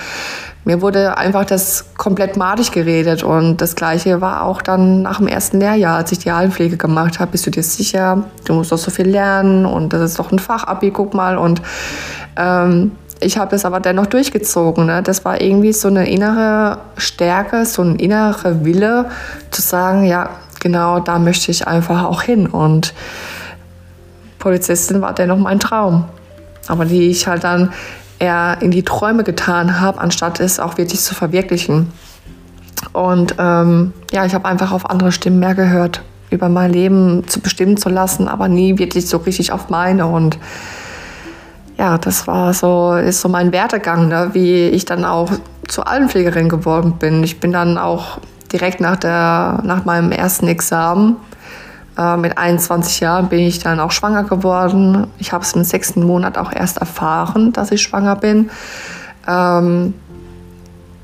mir 0.67 0.83
wurde 0.83 1.17
einfach 1.17 1.45
das 1.45 1.95
komplett 1.97 2.37
madig 2.37 2.73
geredet 2.73 3.23
und 3.23 3.61
das 3.61 3.77
gleiche 3.77 4.21
war 4.21 4.43
auch 4.43 4.61
dann 4.61 5.03
nach 5.03 5.19
dem 5.19 5.29
ersten 5.29 5.61
Lehrjahr, 5.61 5.97
als 5.97 6.11
ich 6.11 6.19
die 6.19 6.33
Altenpflege 6.33 6.77
gemacht 6.77 7.21
habe, 7.21 7.31
bist 7.31 7.47
du 7.47 7.53
dir 7.53 7.63
sicher, 7.63 8.25
du 8.45 8.55
musst 8.55 8.73
doch 8.73 8.79
so 8.79 8.91
viel 8.91 9.09
lernen 9.09 9.65
und 9.65 9.93
das 9.93 10.03
ist 10.03 10.19
doch 10.19 10.33
ein 10.33 10.41
Fachabi, 10.41 10.91
guck 10.91 11.15
mal 11.15 11.39
und 11.39 11.63
ähm, 12.37 12.91
ich 13.21 13.39
habe 13.39 13.55
es 13.55 13.65
aber 13.65 13.79
dennoch 13.79 14.07
durchgezogen. 14.07 14.87
Ne? 14.87 15.03
Das 15.05 15.25
war 15.25 15.41
irgendwie 15.41 15.73
so 15.73 15.87
eine 15.87 16.11
innere 16.11 16.79
Stärke, 16.97 17.65
so 17.65 17.83
ein 17.83 17.97
innerer 17.97 18.65
Wille 18.65 19.07
zu 19.53 19.63
sagen, 19.63 20.05
ja, 20.05 20.31
genau 20.61 20.99
da 20.99 21.21
möchte 21.21 21.53
ich 21.53 21.67
einfach 21.69 22.05
auch 22.05 22.23
hin. 22.23 22.47
Und 22.49 22.93
Polizistin 24.41 25.01
war 25.01 25.15
dennoch 25.15 25.39
mein 25.39 25.61
Traum. 25.61 26.07
Aber 26.67 26.85
die 26.85 27.09
ich 27.09 27.27
halt 27.27 27.45
dann 27.45 27.73
eher 28.19 28.59
in 28.61 28.71
die 28.71 28.83
Träume 28.83 29.25
getan 29.25 29.81
habe, 29.81 30.01
anstatt 30.01 30.41
es 30.41 30.61
auch 30.61 30.79
wirklich 30.79 31.01
zu 31.01 31.15
verwirklichen. 31.15 31.93
Und 32.93 33.35
ähm, 33.39 33.93
ja, 34.13 34.25
ich 34.25 34.35
habe 34.35 34.47
einfach 34.47 34.73
auf 34.73 34.89
andere 34.89 35.13
Stimmen 35.13 35.39
mehr 35.39 35.55
gehört, 35.55 36.03
über 36.31 36.49
mein 36.49 36.73
Leben 36.73 37.27
zu 37.27 37.41
bestimmen 37.41 37.77
zu 37.77 37.89
lassen, 37.89 38.29
aber 38.29 38.49
nie 38.49 38.79
wirklich 38.79 39.09
so 39.09 39.19
richtig 39.19 39.53
auf 39.53 39.69
meine. 39.69 40.07
Und 40.07 40.39
ja, 41.79 41.99
das 41.99 42.27
war 42.27 42.55
so, 42.55 42.95
ist 42.95 43.21
so 43.21 43.29
mein 43.29 43.53
Werdegang, 43.53 44.09
ne? 44.09 44.31
wie 44.33 44.69
ich 44.69 44.85
dann 44.85 45.05
auch 45.05 45.31
zur 45.69 45.89
Altenpflegerin 45.89 46.49
geworden 46.49 46.95
bin. 46.99 47.23
Ich 47.23 47.41
bin 47.41 47.53
dann 47.53 47.77
auch 47.79 48.19
direkt 48.53 48.81
nach, 48.81 48.97
der, 48.97 49.61
nach 49.65 49.85
meinem 49.85 50.13
ersten 50.13 50.47
Examen 50.47 51.17
äh, 51.97 52.17
mit 52.17 52.37
21 52.37 53.01
Jahren 53.01 53.29
bin 53.29 53.41
ich 53.41 53.59
dann 53.59 53.81
auch 53.81 53.91
schwanger 53.91 54.25
geworden. 54.25 55.07
Ich 55.19 55.33
habe 55.33 55.45
es 55.45 55.53
im 55.53 55.65
sechsten 55.65 56.05
Monat 56.05 56.39
auch 56.39 56.53
erst 56.53 56.79
erfahren, 56.79 57.53
dass 57.53 57.71
ich 57.73 57.83
schwanger 57.83 58.17
bin. 58.17 58.51
Ähm, 59.27 59.95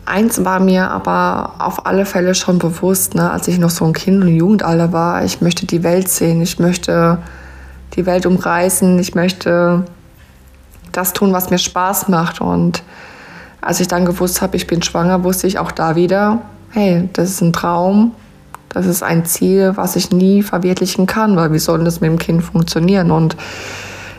eins 0.04 0.44
war 0.44 0.60
mir 0.60 0.90
aber 0.90 1.54
auf 1.58 1.86
alle 1.86 2.04
Fälle 2.04 2.34
schon 2.34 2.58
bewusst, 2.58 3.14
ne, 3.14 3.30
als 3.30 3.48
ich 3.48 3.58
noch 3.58 3.70
so 3.70 3.84
ein 3.84 3.92
Kind 3.92 4.22
und 4.22 4.28
Jugendalter 4.28 4.92
war, 4.92 5.24
ich 5.24 5.40
möchte 5.40 5.66
die 5.66 5.82
Welt 5.82 6.08
sehen, 6.08 6.42
ich 6.42 6.58
möchte 6.58 7.18
die 7.94 8.06
Welt 8.06 8.26
umreißen, 8.26 8.98
ich 8.98 9.14
möchte 9.14 9.84
das 10.92 11.12
tun, 11.12 11.32
was 11.32 11.50
mir 11.50 11.58
Spaß 11.58 12.08
macht. 12.08 12.40
Und 12.40 12.82
als 13.60 13.80
ich 13.80 13.88
dann 13.88 14.04
gewusst 14.04 14.42
habe, 14.42 14.56
ich 14.56 14.66
bin 14.66 14.82
schwanger, 14.82 15.24
wusste 15.24 15.46
ich 15.46 15.58
auch 15.58 15.72
da 15.72 15.94
wieder, 15.94 16.42
hey, 16.70 17.08
das 17.12 17.30
ist 17.30 17.40
ein 17.40 17.52
Traum, 17.52 18.12
das 18.72 18.86
ist 18.86 19.02
ein 19.02 19.24
Ziel, 19.24 19.72
was 19.76 19.96
ich 19.96 20.10
nie 20.10 20.42
verwirklichen 20.42 21.06
kann, 21.06 21.36
weil 21.36 21.52
wie 21.52 21.58
soll 21.58 21.84
das 21.84 22.00
mit 22.00 22.10
dem 22.10 22.18
Kind 22.18 22.42
funktionieren? 22.42 23.10
Und 23.10 23.36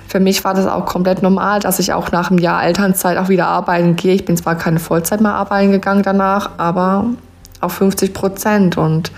für 0.07 0.19
mich 0.19 0.43
war 0.43 0.53
das 0.53 0.67
auch 0.67 0.85
komplett 0.85 1.23
normal, 1.23 1.59
dass 1.59 1.79
ich 1.79 1.91
auch 1.93 2.11
nach 2.11 2.29
einem 2.29 2.39
Jahr 2.39 2.63
Elternzeit 2.63 3.17
auch 3.17 3.29
wieder 3.29 3.47
arbeiten 3.47 3.95
gehe. 3.95 4.13
Ich 4.13 4.25
bin 4.25 4.37
zwar 4.37 4.55
keine 4.55 4.79
Vollzeit 4.79 5.21
mehr 5.21 5.33
arbeiten 5.33 5.71
gegangen 5.71 6.03
danach, 6.03 6.51
aber 6.57 7.05
auf 7.61 7.73
50 7.73 8.13
Prozent. 8.13 8.77
Und 8.77 9.11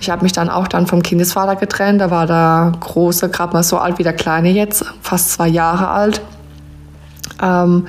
ich 0.00 0.10
habe 0.10 0.22
mich 0.22 0.32
dann 0.32 0.50
auch 0.50 0.68
dann 0.68 0.86
vom 0.86 1.02
Kindesvater 1.02 1.56
getrennt. 1.56 2.02
Da 2.02 2.10
war 2.10 2.26
der 2.26 2.72
Große 2.78 3.30
gerade 3.30 3.54
mal 3.54 3.62
so 3.62 3.78
alt 3.78 3.98
wie 3.98 4.02
der 4.02 4.12
Kleine 4.12 4.50
jetzt, 4.50 4.84
fast 5.00 5.32
zwei 5.32 5.48
Jahre 5.48 5.88
alt. 5.88 6.20
Ähm, 7.40 7.86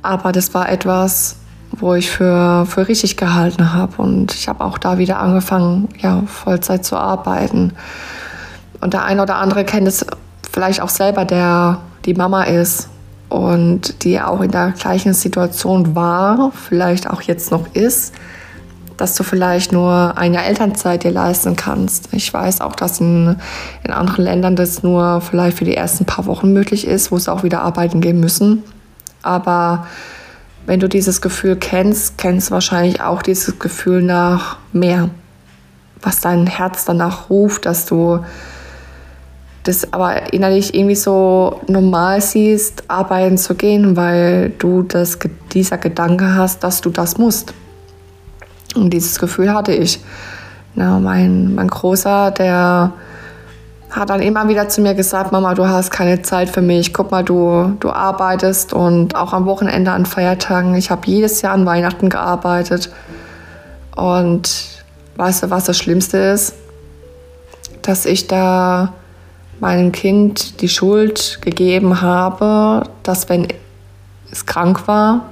aber 0.00 0.32
das 0.32 0.54
war 0.54 0.70
etwas, 0.70 1.36
wo 1.80 1.94
ich 1.94 2.10
für, 2.10 2.66
für 2.66 2.88
richtig 2.88 3.16
gehalten 3.16 3.72
habe. 3.72 4.00
Und 4.00 4.34
ich 4.34 4.48
habe 4.48 4.64
auch 4.64 4.78
da 4.78 4.98
wieder 4.98 5.18
angefangen, 5.18 5.88
ja, 5.98 6.22
Vollzeit 6.26 6.84
zu 6.84 6.96
arbeiten. 6.96 7.72
Und 8.80 8.92
der 8.94 9.04
eine 9.04 9.22
oder 9.22 9.36
andere 9.36 9.64
kennt 9.64 9.88
es 9.88 10.04
vielleicht 10.52 10.80
auch 10.80 10.88
selber, 10.88 11.24
der 11.24 11.78
die 12.04 12.14
Mama 12.14 12.44
ist 12.44 12.88
und 13.28 14.04
die 14.04 14.20
auch 14.20 14.40
in 14.40 14.50
der 14.50 14.72
gleichen 14.72 15.14
Situation 15.14 15.94
war, 15.94 16.52
vielleicht 16.52 17.08
auch 17.08 17.22
jetzt 17.22 17.50
noch 17.50 17.74
ist, 17.74 18.14
dass 18.96 19.14
du 19.14 19.22
vielleicht 19.22 19.72
nur 19.72 20.18
ein 20.18 20.34
Jahr 20.34 20.44
Elternzeit 20.44 21.04
dir 21.04 21.10
leisten 21.10 21.56
kannst. 21.56 22.08
Ich 22.12 22.32
weiß 22.34 22.60
auch, 22.60 22.76
dass 22.76 23.00
in, 23.00 23.36
in 23.82 23.92
anderen 23.92 24.24
Ländern 24.24 24.56
das 24.56 24.82
nur 24.82 25.20
vielleicht 25.22 25.58
für 25.58 25.64
die 25.64 25.76
ersten 25.76 26.04
paar 26.04 26.26
Wochen 26.26 26.52
möglich 26.52 26.86
ist, 26.86 27.10
wo 27.10 27.18
sie 27.18 27.32
auch 27.32 27.42
wieder 27.42 27.62
arbeiten 27.62 28.00
gehen 28.00 28.20
müssen. 28.20 28.62
Aber 29.22 29.86
wenn 30.70 30.78
du 30.78 30.88
dieses 30.88 31.20
Gefühl 31.20 31.56
kennst, 31.56 32.16
kennst 32.16 32.50
du 32.50 32.52
wahrscheinlich 32.52 33.00
auch 33.00 33.22
dieses 33.22 33.58
Gefühl 33.58 34.02
nach 34.02 34.56
mehr, 34.72 35.10
was 36.00 36.20
dein 36.20 36.46
Herz 36.46 36.84
danach 36.84 37.28
ruft, 37.28 37.66
dass 37.66 37.86
du 37.86 38.20
das 39.64 39.92
aber 39.92 40.32
innerlich 40.32 40.72
irgendwie 40.72 40.94
so 40.94 41.60
normal 41.66 42.20
siehst, 42.20 42.84
arbeiten 42.86 43.36
zu 43.36 43.56
gehen, 43.56 43.96
weil 43.96 44.50
du 44.60 44.82
das, 44.82 45.18
dieser 45.50 45.76
Gedanke 45.76 46.36
hast, 46.36 46.62
dass 46.62 46.80
du 46.80 46.90
das 46.90 47.18
musst. 47.18 47.52
Und 48.76 48.90
dieses 48.90 49.18
Gefühl 49.18 49.52
hatte 49.52 49.72
ich. 49.72 49.98
Na, 50.76 51.00
mein, 51.00 51.52
mein 51.56 51.66
Großer, 51.66 52.30
der 52.30 52.92
hat 53.90 54.10
dann 54.10 54.20
immer 54.20 54.48
wieder 54.48 54.68
zu 54.68 54.80
mir 54.80 54.94
gesagt, 54.94 55.32
Mama, 55.32 55.54
du 55.54 55.66
hast 55.66 55.90
keine 55.90 56.22
Zeit 56.22 56.48
für 56.48 56.62
mich. 56.62 56.94
Guck 56.94 57.10
mal, 57.10 57.24
du, 57.24 57.76
du 57.80 57.90
arbeitest 57.90 58.72
und 58.72 59.16
auch 59.16 59.32
am 59.32 59.46
Wochenende 59.46 59.90
an 59.90 60.06
Feiertagen. 60.06 60.74
Ich 60.74 60.90
habe 60.90 61.02
jedes 61.06 61.42
Jahr 61.42 61.54
an 61.54 61.66
Weihnachten 61.66 62.08
gearbeitet. 62.08 62.90
Und 63.96 64.84
weißt 65.16 65.42
du, 65.42 65.50
was 65.50 65.64
das 65.64 65.76
Schlimmste 65.76 66.18
ist? 66.18 66.54
Dass 67.82 68.06
ich 68.06 68.26
da 68.26 68.92
meinem 69.58 69.92
Kind 69.92 70.60
die 70.60 70.68
Schuld 70.68 71.38
gegeben 71.42 72.00
habe, 72.00 72.84
dass 73.02 73.28
wenn 73.28 73.48
es 74.30 74.46
krank 74.46 74.86
war, 74.86 75.26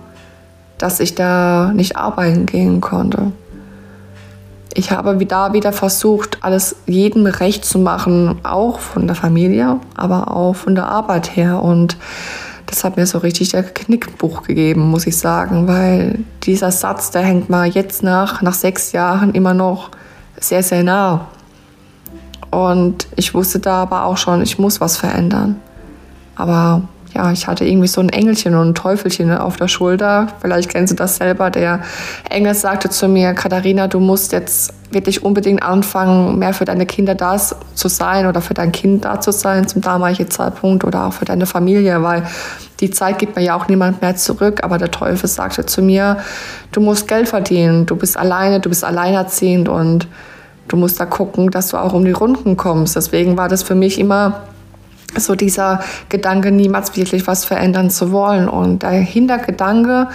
dass 0.78 1.00
ich 1.00 1.14
da 1.14 1.70
nicht 1.72 1.96
arbeiten 1.96 2.46
gehen 2.46 2.80
konnte 2.80 3.32
ich 4.78 4.92
habe 4.92 5.26
da 5.26 5.52
wieder 5.52 5.72
versucht, 5.72 6.38
alles 6.44 6.76
jedem 6.86 7.26
recht 7.26 7.64
zu 7.64 7.80
machen, 7.80 8.38
auch 8.44 8.78
von 8.78 9.08
der 9.08 9.16
Familie, 9.16 9.80
aber 9.96 10.30
auch 10.30 10.54
von 10.54 10.76
der 10.76 10.86
Arbeit 10.86 11.34
her. 11.34 11.60
Und 11.60 11.96
das 12.66 12.84
hat 12.84 12.96
mir 12.96 13.04
so 13.04 13.18
richtig 13.18 13.48
der 13.48 13.64
Knickbuch 13.64 14.44
gegeben, 14.44 14.88
muss 14.88 15.08
ich 15.08 15.18
sagen, 15.18 15.66
weil 15.66 16.20
dieser 16.44 16.70
Satz, 16.70 17.10
der 17.10 17.22
hängt 17.22 17.50
mal 17.50 17.66
jetzt 17.66 18.04
nach, 18.04 18.40
nach 18.40 18.54
sechs 18.54 18.92
Jahren 18.92 19.34
immer 19.34 19.52
noch 19.52 19.90
sehr, 20.38 20.62
sehr 20.62 20.84
nah. 20.84 21.26
Und 22.52 23.08
ich 23.16 23.34
wusste 23.34 23.58
da 23.58 23.82
aber 23.82 24.04
auch 24.04 24.16
schon, 24.16 24.42
ich 24.42 24.60
muss 24.60 24.80
was 24.80 24.96
verändern. 24.96 25.56
Aber 26.36 26.82
ja, 27.18 27.32
ich 27.32 27.48
hatte 27.48 27.64
irgendwie 27.64 27.88
so 27.88 28.00
ein 28.00 28.10
Engelchen 28.10 28.54
und 28.54 28.68
ein 28.68 28.74
Teufelchen 28.76 29.36
auf 29.36 29.56
der 29.56 29.66
Schulter. 29.66 30.28
Vielleicht 30.40 30.68
kennst 30.68 30.92
du 30.92 30.96
das 30.96 31.16
selber. 31.16 31.50
Der 31.50 31.80
Engel 32.30 32.54
sagte 32.54 32.90
zu 32.90 33.08
mir, 33.08 33.34
Katharina, 33.34 33.88
du 33.88 33.98
musst 33.98 34.30
jetzt 34.30 34.72
wirklich 34.92 35.24
unbedingt 35.24 35.60
anfangen, 35.60 36.38
mehr 36.38 36.54
für 36.54 36.64
deine 36.64 36.86
Kinder 36.86 37.16
da 37.16 37.36
zu 37.36 37.88
sein 37.88 38.26
oder 38.26 38.40
für 38.40 38.54
dein 38.54 38.70
Kind 38.70 39.04
da 39.04 39.20
zu 39.20 39.32
sein 39.32 39.66
zum 39.66 39.82
damaligen 39.82 40.30
Zeitpunkt 40.30 40.84
oder 40.84 41.06
auch 41.06 41.12
für 41.12 41.24
deine 41.24 41.46
Familie, 41.46 42.04
weil 42.04 42.22
die 42.78 42.92
Zeit 42.92 43.18
gibt 43.18 43.34
mir 43.34 43.42
ja 43.42 43.56
auch 43.56 43.66
niemand 43.66 44.00
mehr 44.00 44.14
zurück, 44.14 44.60
aber 44.62 44.78
der 44.78 44.92
Teufel 44.92 45.28
sagte 45.28 45.66
zu 45.66 45.82
mir, 45.82 46.18
du 46.70 46.80
musst 46.80 47.08
Geld 47.08 47.28
verdienen, 47.28 47.84
du 47.84 47.96
bist 47.96 48.16
alleine, 48.16 48.60
du 48.60 48.68
bist 48.68 48.84
alleinerziehend 48.84 49.68
und 49.68 50.06
du 50.68 50.76
musst 50.76 51.00
da 51.00 51.04
gucken, 51.04 51.50
dass 51.50 51.70
du 51.70 51.78
auch 51.78 51.94
um 51.94 52.04
die 52.04 52.12
Runden 52.12 52.56
kommst. 52.56 52.94
Deswegen 52.94 53.36
war 53.36 53.48
das 53.48 53.64
für 53.64 53.74
mich 53.74 53.98
immer 53.98 54.44
so 55.16 55.34
dieser 55.34 55.80
Gedanke, 56.08 56.52
niemals 56.52 56.96
wirklich 56.96 57.26
was 57.26 57.44
verändern 57.44 57.90
zu 57.90 58.12
wollen. 58.12 58.48
Und 58.48 58.82
der 58.82 58.90
Hintergedanke, 58.90 60.08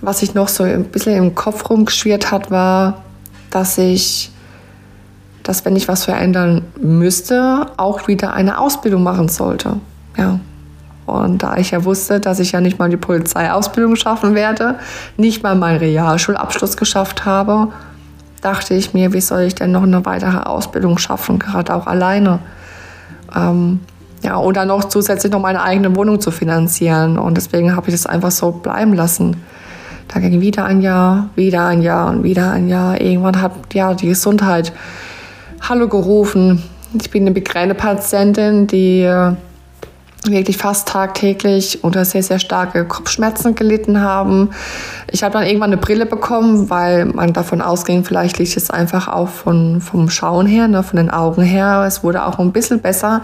was 0.00 0.20
sich 0.20 0.34
noch 0.34 0.48
so 0.48 0.64
ein 0.64 0.84
bisschen 0.84 1.16
im 1.16 1.34
Kopf 1.34 1.68
rumgeschwirrt 1.68 2.30
hat, 2.30 2.50
war, 2.50 3.02
dass 3.50 3.78
ich, 3.78 4.30
dass 5.42 5.64
wenn 5.64 5.76
ich 5.76 5.88
was 5.88 6.04
verändern 6.04 6.62
müsste, 6.80 7.66
auch 7.76 8.08
wieder 8.08 8.32
eine 8.32 8.58
Ausbildung 8.58 9.02
machen 9.02 9.28
sollte. 9.28 9.76
Ja. 10.16 10.40
Und 11.06 11.44
da 11.44 11.56
ich 11.56 11.70
ja 11.70 11.84
wusste, 11.84 12.18
dass 12.18 12.40
ich 12.40 12.50
ja 12.52 12.60
nicht 12.60 12.80
mal 12.80 12.90
die 12.90 12.96
Polizeiausbildung 12.96 13.94
schaffen 13.94 14.34
werde, 14.34 14.80
nicht 15.16 15.44
mal 15.44 15.54
meinen 15.54 15.78
Realschulabschluss 15.78 16.76
geschafft 16.76 17.24
habe, 17.24 17.68
dachte 18.40 18.74
ich 18.74 18.92
mir, 18.92 19.12
wie 19.12 19.20
soll 19.20 19.42
ich 19.42 19.54
denn 19.54 19.70
noch 19.70 19.84
eine 19.84 20.04
weitere 20.04 20.38
Ausbildung 20.38 20.98
schaffen, 20.98 21.38
gerade 21.38 21.74
auch 21.74 21.86
alleine. 21.86 22.40
Ähm, 23.34 23.80
ja, 24.26 24.36
und 24.36 24.56
dann 24.56 24.66
noch 24.66 24.84
zusätzlich 24.86 25.32
noch 25.32 25.40
meine 25.40 25.62
eigene 25.62 25.94
Wohnung 25.94 26.20
zu 26.20 26.32
finanzieren. 26.32 27.16
Und 27.16 27.36
deswegen 27.36 27.76
habe 27.76 27.88
ich 27.88 27.94
das 27.94 28.06
einfach 28.06 28.32
so 28.32 28.50
bleiben 28.50 28.92
lassen. 28.92 29.36
Da 30.08 30.18
ging 30.18 30.40
wieder 30.40 30.64
ein 30.64 30.82
Jahr, 30.82 31.30
wieder 31.36 31.66
ein 31.66 31.80
Jahr 31.80 32.10
und 32.10 32.24
wieder 32.24 32.50
ein 32.50 32.68
Jahr. 32.68 33.00
Irgendwann 33.00 33.40
hat 33.40 33.52
ja 33.72 33.94
die 33.94 34.08
Gesundheit 34.08 34.72
Hallo 35.60 35.86
gerufen. 35.86 36.60
Ich 37.00 37.08
bin 37.10 37.22
eine 37.22 37.30
Migränepatientin, 37.30 38.66
die 38.66 39.02
äh, 39.02 39.32
wirklich 40.30 40.56
fast 40.56 40.88
tagtäglich 40.88 41.82
unter 41.84 42.04
sehr, 42.04 42.22
sehr 42.22 42.38
starke 42.38 42.84
Kopfschmerzen 42.84 43.54
gelitten 43.54 44.00
haben. 44.00 44.50
Ich 45.10 45.22
habe 45.22 45.32
dann 45.32 45.44
irgendwann 45.44 45.72
eine 45.72 45.80
Brille 45.80 46.06
bekommen, 46.06 46.70
weil 46.70 47.06
man 47.06 47.32
davon 47.32 47.62
ausging, 47.62 48.04
vielleicht 48.04 48.38
liegt 48.38 48.56
es 48.56 48.70
einfach 48.70 49.08
auch 49.08 49.28
von, 49.28 49.80
vom 49.80 50.10
Schauen 50.10 50.46
her, 50.46 50.68
ne, 50.68 50.82
von 50.82 50.96
den 50.96 51.10
Augen 51.10 51.42
her. 51.42 51.84
Es 51.86 52.02
wurde 52.02 52.26
auch 52.26 52.38
ein 52.38 52.52
bisschen 52.52 52.80
besser, 52.80 53.22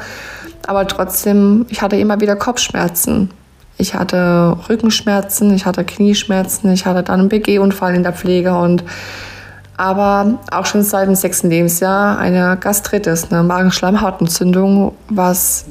aber 0.66 0.87
trotzdem, 0.87 1.66
ich 1.68 1.82
hatte 1.82 1.97
immer 1.97 2.21
wieder 2.21 2.37
Kopfschmerzen. 2.37 3.30
Ich 3.78 3.94
hatte 3.94 4.56
Rückenschmerzen, 4.68 5.52
ich 5.54 5.66
hatte 5.66 5.85
Knieschmerzen, 5.85 6.73
ich 6.73 6.87
hatte 6.87 7.02
dann 7.02 7.21
einen 7.21 7.28
BG-Unfall 7.28 7.94
in 7.94 8.02
der 8.02 8.12
Pflege 8.12 8.56
und 8.56 8.85
aber 9.76 10.38
auch 10.50 10.66
schon 10.66 10.82
seit 10.82 11.09
dem 11.09 11.14
sechsten 11.14 11.50
Lebensjahr 11.50 12.18
eine 12.18 12.56
Gastritis, 12.56 13.32
eine 13.32 13.42
Magenschleimhautentzündung, 13.42 14.94
was 15.09 15.64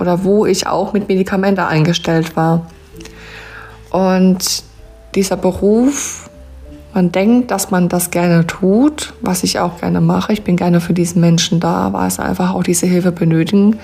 oder 0.00 0.24
wo 0.24 0.46
ich 0.46 0.66
auch 0.66 0.92
mit 0.92 1.08
Medikamenten 1.08 1.60
eingestellt 1.60 2.36
war. 2.36 2.66
Und 3.90 4.62
dieser 5.14 5.36
Beruf, 5.36 6.30
man 6.94 7.12
denkt, 7.12 7.50
dass 7.50 7.70
man 7.70 7.88
das 7.88 8.10
gerne 8.10 8.46
tut, 8.46 9.14
was 9.20 9.44
ich 9.44 9.58
auch 9.58 9.78
gerne 9.78 10.00
mache. 10.00 10.32
Ich 10.32 10.44
bin 10.44 10.56
gerne 10.56 10.80
für 10.80 10.94
diesen 10.94 11.20
Menschen 11.20 11.60
da, 11.60 11.92
weil 11.92 12.10
sie 12.10 12.22
einfach 12.22 12.54
auch 12.54 12.62
diese 12.62 12.86
Hilfe 12.86 13.12
benötigen. 13.12 13.78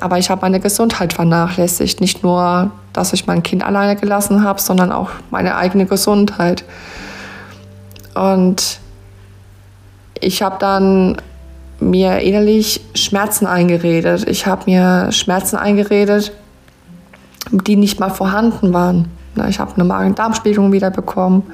Aber 0.00 0.18
ich 0.18 0.30
habe 0.30 0.42
meine 0.42 0.60
Gesundheit 0.60 1.12
vernachlässigt. 1.12 2.00
Nicht 2.00 2.22
nur, 2.22 2.70
dass 2.92 3.12
ich 3.12 3.26
mein 3.26 3.42
Kind 3.42 3.64
alleine 3.64 3.96
gelassen 3.96 4.44
habe, 4.44 4.60
sondern 4.60 4.92
auch 4.92 5.10
meine 5.30 5.56
eigene 5.56 5.86
Gesundheit. 5.86 6.64
Und 8.14 8.80
ich 10.20 10.42
habe 10.42 10.56
dann 10.58 11.16
mir 11.80 12.20
innerlich 12.20 12.80
Schmerzen 12.94 13.46
eingeredet. 13.46 14.28
Ich 14.28 14.46
habe 14.46 14.62
mir 14.66 15.12
Schmerzen 15.12 15.56
eingeredet, 15.56 16.32
die 17.50 17.76
nicht 17.76 17.98
mal 18.00 18.10
vorhanden 18.10 18.72
waren. 18.72 19.08
Ich 19.48 19.58
habe 19.58 19.74
eine 19.74 19.84
Magen-Darm-Spiegelung 19.84 20.72
wieder 20.72 20.90
bekommen. 20.90 21.44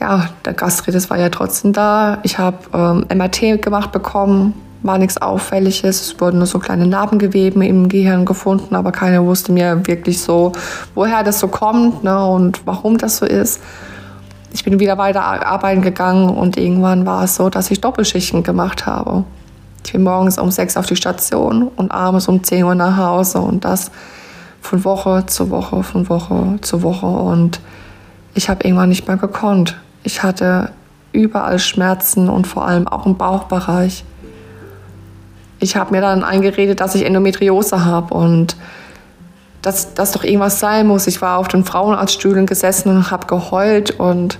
Ja, 0.00 0.28
der 0.44 0.54
Gastritis 0.54 1.10
war 1.10 1.18
ja 1.18 1.28
trotzdem 1.28 1.72
da. 1.72 2.18
Ich 2.22 2.38
habe 2.38 2.58
ähm, 2.72 3.06
MRT 3.16 3.62
gemacht 3.62 3.92
bekommen, 3.92 4.54
war 4.82 4.98
nichts 4.98 5.20
Auffälliges. 5.20 6.00
Es 6.00 6.20
wurden 6.20 6.38
nur 6.38 6.46
so 6.46 6.58
kleine 6.58 6.86
Narbengeweben 6.86 7.62
im 7.62 7.88
Gehirn 7.88 8.24
gefunden, 8.24 8.74
aber 8.74 8.92
keiner 8.92 9.24
wusste 9.24 9.52
mir 9.52 9.86
wirklich 9.86 10.20
so, 10.20 10.52
woher 10.94 11.22
das 11.24 11.40
so 11.40 11.48
kommt 11.48 12.04
ne, 12.04 12.26
und 12.26 12.66
warum 12.66 12.98
das 12.98 13.18
so 13.18 13.26
ist 13.26 13.60
ich 14.56 14.64
bin 14.64 14.80
wieder 14.80 14.96
weiter 14.96 15.22
arbeiten 15.22 15.82
gegangen 15.82 16.30
und 16.30 16.56
irgendwann 16.56 17.04
war 17.04 17.24
es 17.24 17.36
so, 17.36 17.50
dass 17.50 17.70
ich 17.70 17.82
Doppelschichten 17.82 18.42
gemacht 18.42 18.86
habe. 18.86 19.24
Ich 19.84 19.92
bin 19.92 20.02
morgens 20.02 20.38
um 20.38 20.50
sechs 20.50 20.78
auf 20.78 20.86
die 20.86 20.96
Station 20.96 21.68
und 21.76 21.92
abends 21.92 22.26
um 22.26 22.42
zehn 22.42 22.64
Uhr 22.64 22.74
nach 22.74 22.96
Hause 22.96 23.40
und 23.40 23.66
das 23.66 23.90
von 24.62 24.82
Woche 24.82 25.26
zu 25.26 25.50
Woche, 25.50 25.82
von 25.82 26.08
Woche 26.08 26.58
zu 26.62 26.82
Woche 26.82 27.04
und 27.04 27.60
ich 28.34 28.48
habe 28.48 28.64
irgendwann 28.64 28.88
nicht 28.88 29.06
mehr 29.06 29.18
gekonnt. 29.18 29.76
Ich 30.04 30.22
hatte 30.22 30.70
überall 31.12 31.58
Schmerzen 31.58 32.30
und 32.30 32.46
vor 32.46 32.66
allem 32.66 32.88
auch 32.88 33.04
im 33.04 33.18
Bauchbereich. 33.18 34.04
Ich 35.58 35.76
habe 35.76 35.94
mir 35.94 36.00
dann 36.00 36.24
eingeredet, 36.24 36.80
dass 36.80 36.94
ich 36.94 37.04
Endometriose 37.04 37.84
habe 37.84 38.14
und 38.14 38.56
dass 39.62 39.94
das 39.94 40.12
doch 40.12 40.24
irgendwas 40.24 40.60
sein 40.60 40.86
muss. 40.86 41.06
Ich 41.06 41.22
war 41.22 41.38
auf 41.38 41.48
den 41.48 41.64
Frauenarztstühlen 41.64 42.46
gesessen 42.46 42.90
und 42.90 43.10
habe 43.10 43.26
geheult 43.26 43.90
und 43.98 44.38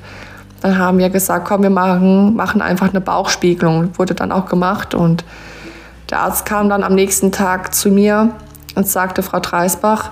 dann 0.62 0.78
haben 0.78 0.98
wir 0.98 1.10
gesagt, 1.10 1.46
komm, 1.46 1.62
wir 1.62 1.70
machen, 1.70 2.34
machen 2.34 2.62
einfach 2.62 2.88
eine 2.88 3.00
Bauchspiegelung. 3.00 3.98
Wurde 3.98 4.14
dann 4.14 4.32
auch 4.32 4.46
gemacht 4.46 4.94
und 4.94 5.24
der 6.10 6.20
Arzt 6.20 6.46
kam 6.46 6.68
dann 6.68 6.82
am 6.82 6.94
nächsten 6.94 7.32
Tag 7.32 7.74
zu 7.74 7.90
mir 7.90 8.30
und 8.74 8.86
sagte, 8.88 9.22
Frau 9.22 9.40
Dreisbach, 9.40 10.10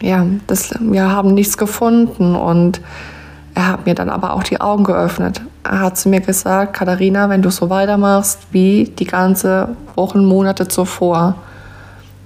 ja, 0.00 0.26
das, 0.46 0.74
wir 0.80 1.10
haben 1.10 1.34
nichts 1.34 1.56
gefunden 1.56 2.34
und 2.34 2.80
er 3.54 3.68
hat 3.68 3.86
mir 3.86 3.94
dann 3.94 4.10
aber 4.10 4.32
auch 4.32 4.42
die 4.42 4.60
Augen 4.60 4.84
geöffnet. 4.84 5.42
Er 5.62 5.80
hat 5.80 5.96
zu 5.96 6.08
mir 6.08 6.20
gesagt, 6.20 6.74
Katharina, 6.74 7.28
wenn 7.28 7.42
du 7.42 7.50
so 7.50 7.70
weitermachst 7.70 8.40
wie 8.50 8.92
die 8.98 9.04
ganze 9.04 9.68
Wochen, 9.94 10.24
Monate 10.24 10.66
zuvor, 10.66 11.36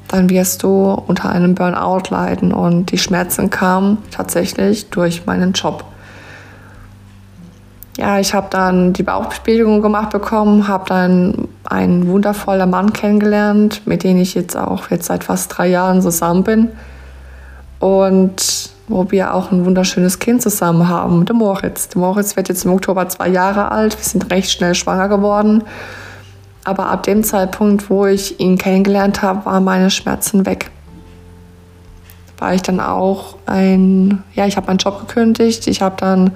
dann 0.09 0.31
wirst 0.31 0.63
du 0.63 0.91
unter 1.07 1.31
einem 1.31 1.55
Burnout 1.55 2.11
leiden. 2.11 2.53
Und 2.53 2.93
die 2.93 2.99
Schmerzen 2.99 3.51
kamen 3.51 3.99
tatsächlich 4.11 4.91
durch 4.91 5.27
meinen 5.27 5.53
Job. 5.53 5.85
Ja, 7.99 8.19
ich 8.19 8.35
habe 8.35 8.49
dann 8.51 8.93
die 8.93 9.03
Bauchbespielung 9.03 9.81
gemacht 9.81 10.11
bekommen, 10.11 10.69
habe 10.69 10.85
dann 10.87 11.49
einen 11.65 12.07
wundervollen 12.09 12.69
Mann 12.69 12.93
kennengelernt, 12.93 13.87
mit 13.87 14.05
dem 14.05 14.19
ich 14.19 14.35
jetzt 14.35 14.57
auch 14.57 14.91
jetzt 14.91 15.07
seit 15.07 15.25
fast 15.25 15.57
drei 15.57 15.69
Jahren 15.69 16.03
zusammen 16.03 16.45
bin. 16.45 16.69
Und 17.79 18.71
wo 18.89 19.11
wir 19.11 19.35
auch 19.35 19.51
ein 19.51 19.65
wunderschönes 19.65 20.19
Kind 20.19 20.43
zusammen 20.43 20.89
haben, 20.89 21.25
der 21.25 21.35
Moritz. 21.35 21.89
Der 21.89 22.01
Moritz 22.01 22.37
wird 22.37 22.49
jetzt 22.49 22.65
im 22.65 22.73
Oktober 22.73 23.09
zwei 23.09 23.29
Jahre 23.29 23.73
alt. 23.73 23.97
Wir 23.97 24.05
sind 24.05 24.31
recht 24.31 24.51
schnell 24.51 24.75
schwanger 24.75 25.09
geworden. 25.09 25.65
Aber 26.67 26.91
ab 26.91 27.05
dem 27.05 27.23
Zeitpunkt, 27.23 27.89
wo 27.91 28.07
ich 28.07 28.41
ihn 28.41 28.59
kennengelernt 28.59 29.23
habe, 29.23 29.47
waren 29.47 29.63
meine 29.63 29.89
Schmerzen 29.89 30.47
weg. 30.47 30.73
War 32.39 32.55
ich 32.55 32.63
dann 32.63 32.81
auch 32.81 33.37
ein, 33.47 34.25
ja, 34.35 34.47
ich 34.47 34.57
habe 34.57 34.67
meinen 34.67 34.79
Job 34.79 34.99
gekündigt. 35.07 35.69
Ich 35.69 35.81
habe 35.81 35.95
dann 35.97 36.33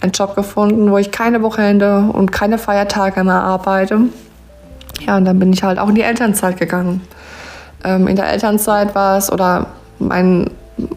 einen 0.00 0.12
Job 0.12 0.34
gefunden, 0.34 0.90
wo 0.90 0.96
ich 0.96 1.10
keine 1.10 1.42
Wochenende 1.42 2.08
und 2.10 2.32
keine 2.32 2.56
Feiertage 2.56 3.22
mehr 3.22 3.42
arbeite. 3.42 4.00
Ja, 5.06 5.18
und 5.18 5.26
dann 5.26 5.38
bin 5.38 5.52
ich 5.52 5.62
halt 5.62 5.78
auch 5.78 5.90
in 5.90 5.94
die 5.94 6.02
Elternzeit 6.02 6.56
gegangen. 6.56 7.02
Ähm, 7.84 8.08
in 8.08 8.16
der 8.16 8.32
Elternzeit 8.32 8.94
war 8.94 9.18
es, 9.18 9.30
oder 9.30 9.66
mein, 9.98 10.48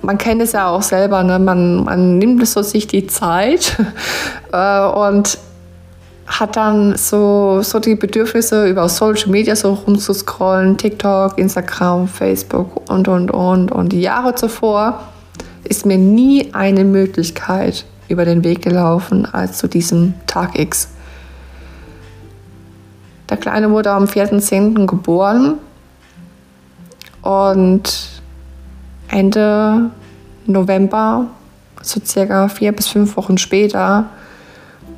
man 0.02 0.18
kennt 0.18 0.42
es 0.42 0.54
ja 0.54 0.70
auch 0.70 0.84
selber, 0.84 1.22
ne? 1.24 1.38
man, 1.38 1.84
man 1.84 2.18
nimmt 2.18 2.48
so 2.48 2.62
sich 2.62 2.88
die 2.88 3.08
Zeit 3.08 3.76
äh, 4.54 4.86
und 4.86 5.38
hat 6.26 6.56
dann 6.56 6.96
so, 6.96 7.62
so 7.62 7.80
die 7.80 7.96
Bedürfnisse 7.96 8.68
über 8.68 8.88
Social 8.88 9.30
Media 9.30 9.56
so 9.56 9.74
rumzuscrollen, 9.74 10.78
TikTok, 10.78 11.38
Instagram, 11.38 12.08
Facebook 12.08 12.90
und, 12.90 13.08
und, 13.08 13.32
und. 13.32 13.72
Und 13.72 13.90
die 13.90 14.02
Jahre 14.02 14.34
zuvor 14.36 15.04
ist 15.64 15.86
mir 15.86 15.98
nie 15.98 16.54
eine 16.54 16.86
Möglichkeit 16.86 17.86
über 18.08 18.26
den 18.26 18.44
Weg 18.44 18.62
gelaufen 18.62 19.26
als 19.26 19.58
zu 19.58 19.68
diesem 19.68 20.14
Tag 20.28 20.58
X. 20.58 20.90
Der 23.30 23.38
Kleine 23.38 23.72
wurde 23.72 23.92
am 23.92 24.06
4.10. 24.06 24.86
geboren 24.86 25.56
und 27.22 28.22
Ende 29.08 29.90
November, 30.46 31.28
so 31.82 32.02
circa 32.04 32.48
vier 32.48 32.74
bis 32.74 32.88
fünf 32.88 33.16
Wochen 33.18 33.38
später, 33.38 34.10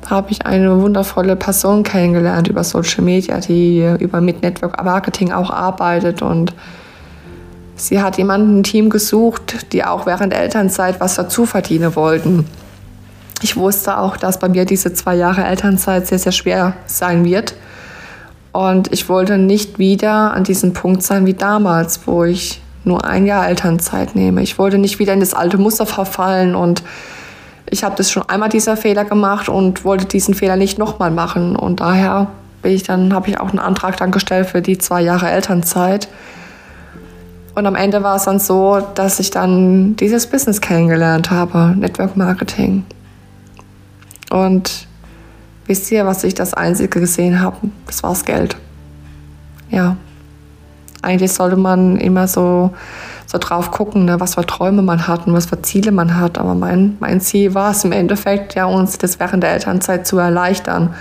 habe 0.08 0.30
ich 0.30 0.46
eine 0.46 0.80
wundervolle 0.80 1.36
Person 1.36 1.82
kennengelernt 1.82 2.48
über 2.48 2.64
Social 2.64 3.02
Media, 3.02 3.38
die 3.38 3.84
über 3.98 4.20
Mid 4.20 4.42
Network 4.42 4.82
Marketing 4.84 5.32
auch 5.32 5.50
arbeitet 5.50 6.22
und 6.22 6.54
sie 7.74 8.00
hat 8.00 8.18
jemanden 8.18 8.60
ein 8.60 8.62
Team 8.62 8.90
gesucht, 8.90 9.72
die 9.72 9.84
auch 9.84 10.06
während 10.06 10.32
Elternzeit 10.32 11.00
was 11.00 11.14
dazu 11.14 11.46
verdienen 11.46 11.94
wollten. 11.96 12.46
Ich 13.42 13.56
wusste 13.56 13.98
auch, 13.98 14.16
dass 14.16 14.38
bei 14.38 14.48
mir 14.48 14.64
diese 14.64 14.94
zwei 14.94 15.14
Jahre 15.14 15.44
Elternzeit 15.44 16.06
sehr, 16.06 16.18
sehr 16.18 16.32
schwer 16.32 16.74
sein 16.86 17.24
wird. 17.24 17.54
Und 18.52 18.90
ich 18.92 19.10
wollte 19.10 19.36
nicht 19.36 19.78
wieder 19.78 20.32
an 20.32 20.44
diesem 20.44 20.72
Punkt 20.72 21.02
sein 21.02 21.26
wie 21.26 21.34
damals, 21.34 22.06
wo 22.06 22.24
ich 22.24 22.62
nur 22.84 23.04
ein 23.04 23.26
Jahr 23.26 23.46
Elternzeit 23.46 24.14
nehme. 24.14 24.42
Ich 24.42 24.58
wollte 24.58 24.78
nicht 24.78 24.98
wieder 24.98 25.12
in 25.12 25.20
das 25.20 25.34
alte 25.34 25.58
Muster 25.58 25.84
verfallen 25.84 26.54
und 26.54 26.82
ich 27.70 27.84
habe 27.84 27.96
das 27.96 28.10
schon 28.10 28.28
einmal 28.28 28.48
dieser 28.48 28.76
Fehler 28.76 29.04
gemacht 29.04 29.48
und 29.48 29.84
wollte 29.84 30.06
diesen 30.06 30.34
Fehler 30.34 30.56
nicht 30.56 30.78
nochmal 30.78 31.10
machen. 31.10 31.56
Und 31.56 31.80
daher 31.80 32.28
bin 32.62 32.72
ich 32.72 32.84
dann, 32.84 33.12
habe 33.12 33.28
ich 33.28 33.40
auch 33.40 33.50
einen 33.50 33.58
Antrag 33.58 33.96
dann 33.96 34.10
gestellt 34.10 34.48
für 34.48 34.62
die 34.62 34.78
zwei 34.78 35.02
Jahre 35.02 35.30
Elternzeit. 35.30 36.08
Und 37.54 37.66
am 37.66 37.74
Ende 37.74 38.02
war 38.02 38.16
es 38.16 38.24
dann 38.24 38.38
so, 38.38 38.80
dass 38.94 39.18
ich 39.18 39.30
dann 39.30 39.96
dieses 39.96 40.26
Business 40.26 40.60
kennengelernt 40.60 41.30
habe, 41.30 41.74
Network 41.76 42.16
Marketing. 42.16 42.84
Und 44.30 44.86
wisst 45.66 45.90
ihr, 45.90 46.06
was 46.06 46.22
ich 46.24 46.34
das 46.34 46.54
Einzige 46.54 47.00
gesehen 47.00 47.40
habe? 47.40 47.56
Das 47.86 48.02
war 48.02 48.10
das 48.10 48.24
Geld. 48.24 48.56
Ja. 49.70 49.96
Eigentlich 51.02 51.32
sollte 51.32 51.56
man 51.56 51.96
immer 51.96 52.28
so 52.28 52.72
so 53.26 53.38
drauf 53.38 53.72
gucken, 53.72 54.04
ne, 54.04 54.20
was 54.20 54.36
für 54.36 54.46
Träume 54.46 54.82
man 54.82 55.06
hat 55.06 55.26
und 55.26 55.34
was 55.34 55.46
für 55.46 55.60
Ziele 55.60 55.90
man 55.90 56.18
hat. 56.18 56.38
Aber 56.38 56.54
mein, 56.54 56.96
mein 57.00 57.20
Ziel 57.20 57.54
war 57.54 57.72
es 57.72 57.84
im 57.84 57.92
Endeffekt, 57.92 58.54
ja, 58.54 58.66
uns 58.66 58.98
das 58.98 59.18
während 59.18 59.42
der 59.42 59.50
Elternzeit 59.52 60.06
zu 60.06 60.18
erleichtern. 60.18 60.94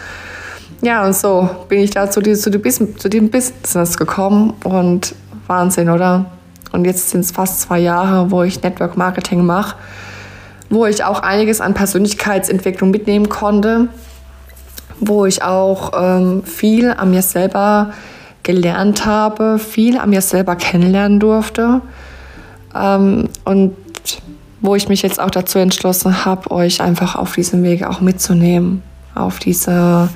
Ja, 0.82 1.06
und 1.06 1.16
so 1.16 1.50
bin 1.70 1.80
ich 1.80 1.92
da 1.92 2.10
zu, 2.10 2.22
die, 2.22 2.34
zu, 2.34 2.50
die, 2.50 2.62
zu 2.62 3.10
dem 3.10 3.30
Business 3.30 3.98
gekommen 3.98 4.54
und 4.64 5.16
Wahnsinn, 5.48 5.90
oder? 5.90 6.26
Und 6.72 6.86
jetzt 6.86 7.12
sind 7.12 7.22
es 7.22 7.32
fast 7.32 7.62
zwei 7.62 7.80
Jahre, 7.80 8.32
wo 8.32 8.44
ich 8.44 8.62
Network 8.62 8.98
Marketing 8.98 9.46
mache, 9.46 9.78
wo 10.70 10.86
ich 10.86 11.04
auch 11.04 11.20
einiges 11.20 11.62
an 11.62 11.74
Persönlichkeitsentwicklung 11.74 12.92
mitnehmen 12.92 13.30
konnte, 13.30 13.88
wo 15.00 15.26
ich 15.26 15.44
auch 15.44 15.92
ähm, 15.96 16.44
viel 16.44 16.92
an 16.92 17.12
mir 17.12 17.22
selber 17.22 17.92
gelernt 18.44 19.06
habe, 19.06 19.60
viel 19.60 19.98
an 19.98 20.10
mir 20.10 20.22
selber 20.22 20.56
kennenlernen 20.56 21.20
durfte 21.20 21.82
ähm, 22.76 23.30
und 23.46 23.76
wo 24.62 24.76
ich 24.76 24.90
mich 24.90 25.02
jetzt 25.02 25.20
auch 25.20 25.30
dazu 25.30 25.60
entschlossen 25.60 26.26
habe, 26.26 26.52
euch 26.52 26.82
einfach 26.82 27.16
auf 27.16 27.36
diesem 27.36 27.64
Weg 27.64 27.84
auch 27.84 28.02
mitzunehmen, 28.02 28.82
auf 29.14 29.40
diese, 29.40 30.10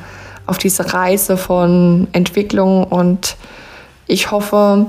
auf 0.45 0.57
diese 0.57 0.93
Reise 0.93 1.37
von 1.37 2.07
Entwicklung. 2.11 2.83
Und 2.83 3.37
ich 4.07 4.31
hoffe 4.31 4.87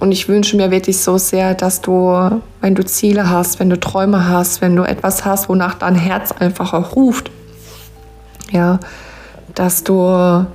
und 0.00 0.12
ich 0.12 0.28
wünsche 0.28 0.56
mir 0.56 0.70
wirklich 0.70 0.98
so 0.98 1.18
sehr, 1.18 1.54
dass 1.54 1.80
du, 1.80 2.40
wenn 2.60 2.74
du 2.74 2.84
Ziele 2.84 3.28
hast, 3.28 3.60
wenn 3.60 3.68
du 3.68 3.78
Träume 3.78 4.28
hast, 4.28 4.60
wenn 4.62 4.74
du 4.74 4.84
etwas 4.84 5.24
hast, 5.24 5.48
wonach 5.48 5.74
dein 5.74 5.94
Herz 5.94 6.32
einfach 6.32 6.72
auch 6.72 6.96
ruft, 6.96 7.30
ja, 8.50 8.78
dass 9.54 9.84
du 9.84 10.46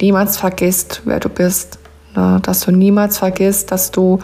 niemals 0.00 0.36
vergisst, 0.36 1.02
wer 1.04 1.20
du 1.20 1.28
bist, 1.28 1.78
ne? 2.16 2.40
dass 2.42 2.60
du 2.60 2.72
niemals 2.72 3.18
vergisst, 3.18 3.70
dass 3.70 3.90
du 3.90 4.20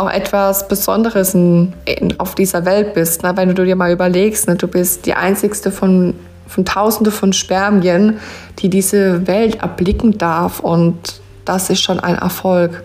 auch 0.00 0.10
etwas 0.10 0.66
Besonderes 0.66 1.34
in, 1.34 1.74
in, 1.84 2.18
auf 2.18 2.34
dieser 2.34 2.64
Welt 2.64 2.94
bist. 2.94 3.22
Ne? 3.22 3.36
Wenn 3.36 3.54
du 3.54 3.64
dir 3.64 3.76
mal 3.76 3.92
überlegst, 3.92 4.48
ne? 4.48 4.56
du 4.56 4.66
bist 4.66 5.06
die 5.06 5.14
einzigste 5.14 5.70
von, 5.70 6.14
von 6.46 6.64
Tausende 6.64 7.10
von 7.10 7.32
Spermien, 7.32 8.18
die 8.58 8.70
diese 8.70 9.26
Welt 9.26 9.56
erblicken 9.56 10.16
darf. 10.16 10.60
Und 10.60 11.20
das 11.44 11.70
ist 11.70 11.80
schon 11.80 12.00
ein 12.00 12.16
Erfolg. 12.16 12.82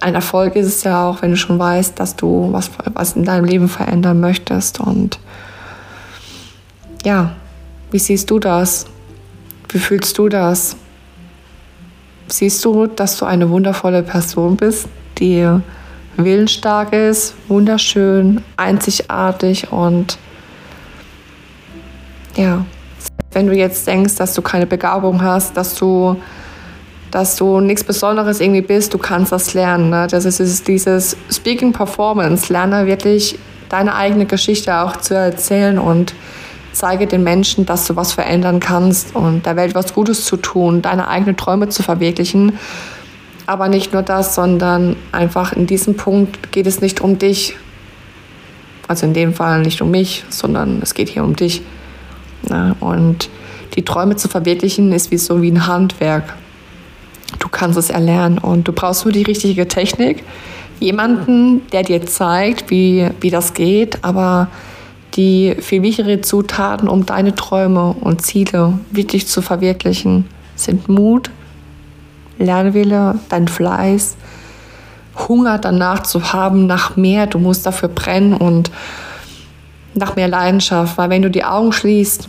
Ein 0.00 0.14
Erfolg 0.14 0.56
ist 0.56 0.66
es 0.66 0.84
ja 0.84 1.08
auch, 1.08 1.22
wenn 1.22 1.30
du 1.30 1.36
schon 1.36 1.58
weißt, 1.58 1.98
dass 2.00 2.16
du 2.16 2.48
was, 2.52 2.70
was 2.94 3.12
in 3.16 3.24
deinem 3.24 3.44
Leben 3.44 3.68
verändern 3.68 4.20
möchtest. 4.20 4.80
Und 4.80 5.18
ja, 7.04 7.32
wie 7.90 7.98
siehst 7.98 8.30
du 8.30 8.38
das? 8.38 8.86
Wie 9.68 9.78
fühlst 9.78 10.16
du 10.18 10.28
das? 10.28 10.76
Siehst 12.28 12.64
du, 12.64 12.86
dass 12.86 13.18
du 13.18 13.26
eine 13.26 13.50
wundervolle 13.50 14.02
Person 14.02 14.56
bist, 14.56 14.88
die 15.18 15.46
willensstark 16.16 16.92
ist, 16.92 17.34
wunderschön, 17.48 18.42
einzigartig 18.56 19.72
und 19.72 20.18
ja, 22.36 22.64
wenn 23.32 23.46
du 23.46 23.54
jetzt 23.54 23.86
denkst, 23.86 24.16
dass 24.16 24.34
du 24.34 24.42
keine 24.42 24.66
Begabung 24.66 25.22
hast, 25.22 25.56
dass 25.56 25.74
du, 25.74 26.16
dass 27.10 27.36
du 27.36 27.60
nichts 27.60 27.84
Besonderes 27.84 28.40
irgendwie 28.40 28.62
bist, 28.62 28.94
du 28.94 28.98
kannst 28.98 29.32
das 29.32 29.54
lernen. 29.54 29.90
Ne? 29.90 30.06
Das 30.08 30.24
ist 30.24 30.68
dieses 30.68 31.16
Speaking 31.30 31.72
Performance. 31.72 32.52
Lerne 32.52 32.86
wirklich 32.86 33.38
deine 33.68 33.94
eigene 33.94 34.26
Geschichte 34.26 34.76
auch 34.76 34.96
zu 34.96 35.14
erzählen 35.14 35.78
und 35.78 36.14
zeige 36.72 37.06
den 37.06 37.22
Menschen, 37.22 37.66
dass 37.66 37.86
du 37.86 37.96
was 37.96 38.12
verändern 38.12 38.60
kannst 38.60 39.14
und 39.14 39.46
der 39.46 39.56
Welt 39.56 39.74
was 39.74 39.94
Gutes 39.94 40.24
zu 40.24 40.36
tun, 40.36 40.82
deine 40.82 41.08
eigenen 41.08 41.36
Träume 41.36 41.68
zu 41.68 41.82
verwirklichen 41.82 42.58
aber 43.46 43.68
nicht 43.68 43.92
nur 43.92 44.02
das, 44.02 44.34
sondern 44.34 44.96
einfach 45.12 45.52
in 45.52 45.66
diesem 45.66 45.96
Punkt 45.96 46.52
geht 46.52 46.66
es 46.66 46.80
nicht 46.80 47.00
um 47.00 47.18
dich. 47.18 47.56
Also 48.88 49.06
in 49.06 49.14
dem 49.14 49.34
Fall 49.34 49.62
nicht 49.62 49.80
um 49.80 49.90
mich, 49.90 50.24
sondern 50.28 50.80
es 50.82 50.94
geht 50.94 51.08
hier 51.08 51.24
um 51.24 51.36
dich. 51.36 51.62
Und 52.80 53.28
die 53.76 53.84
Träume 53.84 54.16
zu 54.16 54.28
verwirklichen 54.28 54.92
ist 54.92 55.10
wie 55.10 55.18
so 55.18 55.42
wie 55.42 55.50
ein 55.50 55.66
Handwerk. 55.66 56.34
Du 57.38 57.48
kannst 57.48 57.78
es 57.78 57.90
erlernen 57.90 58.38
und 58.38 58.68
du 58.68 58.72
brauchst 58.72 59.04
nur 59.04 59.12
die 59.12 59.22
richtige 59.22 59.66
Technik. 59.66 60.22
Jemanden, 60.80 61.62
der 61.72 61.82
dir 61.82 62.04
zeigt, 62.06 62.70
wie, 62.70 63.08
wie 63.20 63.30
das 63.30 63.54
geht, 63.54 64.04
aber 64.04 64.48
die 65.14 65.54
viel 65.60 65.82
wichtigere 65.82 66.20
Zutaten, 66.20 66.88
um 66.88 67.06
deine 67.06 67.34
Träume 67.34 67.94
und 68.00 68.22
Ziele 68.22 68.78
wirklich 68.90 69.26
zu 69.26 69.42
verwirklichen, 69.42 70.26
sind 70.56 70.88
Mut, 70.88 71.30
Lernwille, 72.38 73.18
dein 73.28 73.48
Fleiß, 73.48 74.16
Hunger 75.28 75.58
danach 75.58 76.02
zu 76.02 76.32
haben, 76.32 76.66
nach 76.66 76.96
mehr. 76.96 77.26
Du 77.26 77.38
musst 77.38 77.66
dafür 77.66 77.88
brennen 77.88 78.34
und 78.34 78.70
nach 79.94 80.16
mehr 80.16 80.28
Leidenschaft. 80.28 80.98
Weil 80.98 81.10
wenn 81.10 81.22
du 81.22 81.30
die 81.30 81.44
Augen 81.44 81.72
schließt 81.72 82.28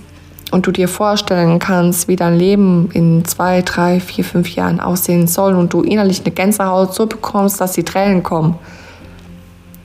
und 0.52 0.68
du 0.68 0.72
dir 0.72 0.88
vorstellen 0.88 1.60
kannst, 1.60 2.08
wie 2.08 2.16
dein 2.16 2.38
Leben 2.38 2.90
in 2.94 3.26
zwei, 3.26 3.62
drei, 3.62 4.00
vier, 4.00 4.24
fünf 4.24 4.54
Jahren 4.56 4.80
aussehen 4.80 5.28
soll 5.28 5.56
und 5.56 5.74
du 5.74 5.82
innerlich 5.82 6.22
eine 6.22 6.32
Gänsehaut 6.32 6.94
so 6.94 7.08
bekommst, 7.08 7.60
dass 7.60 7.74
die 7.74 7.84
Tränen 7.84 8.24
kommen, 8.24 8.56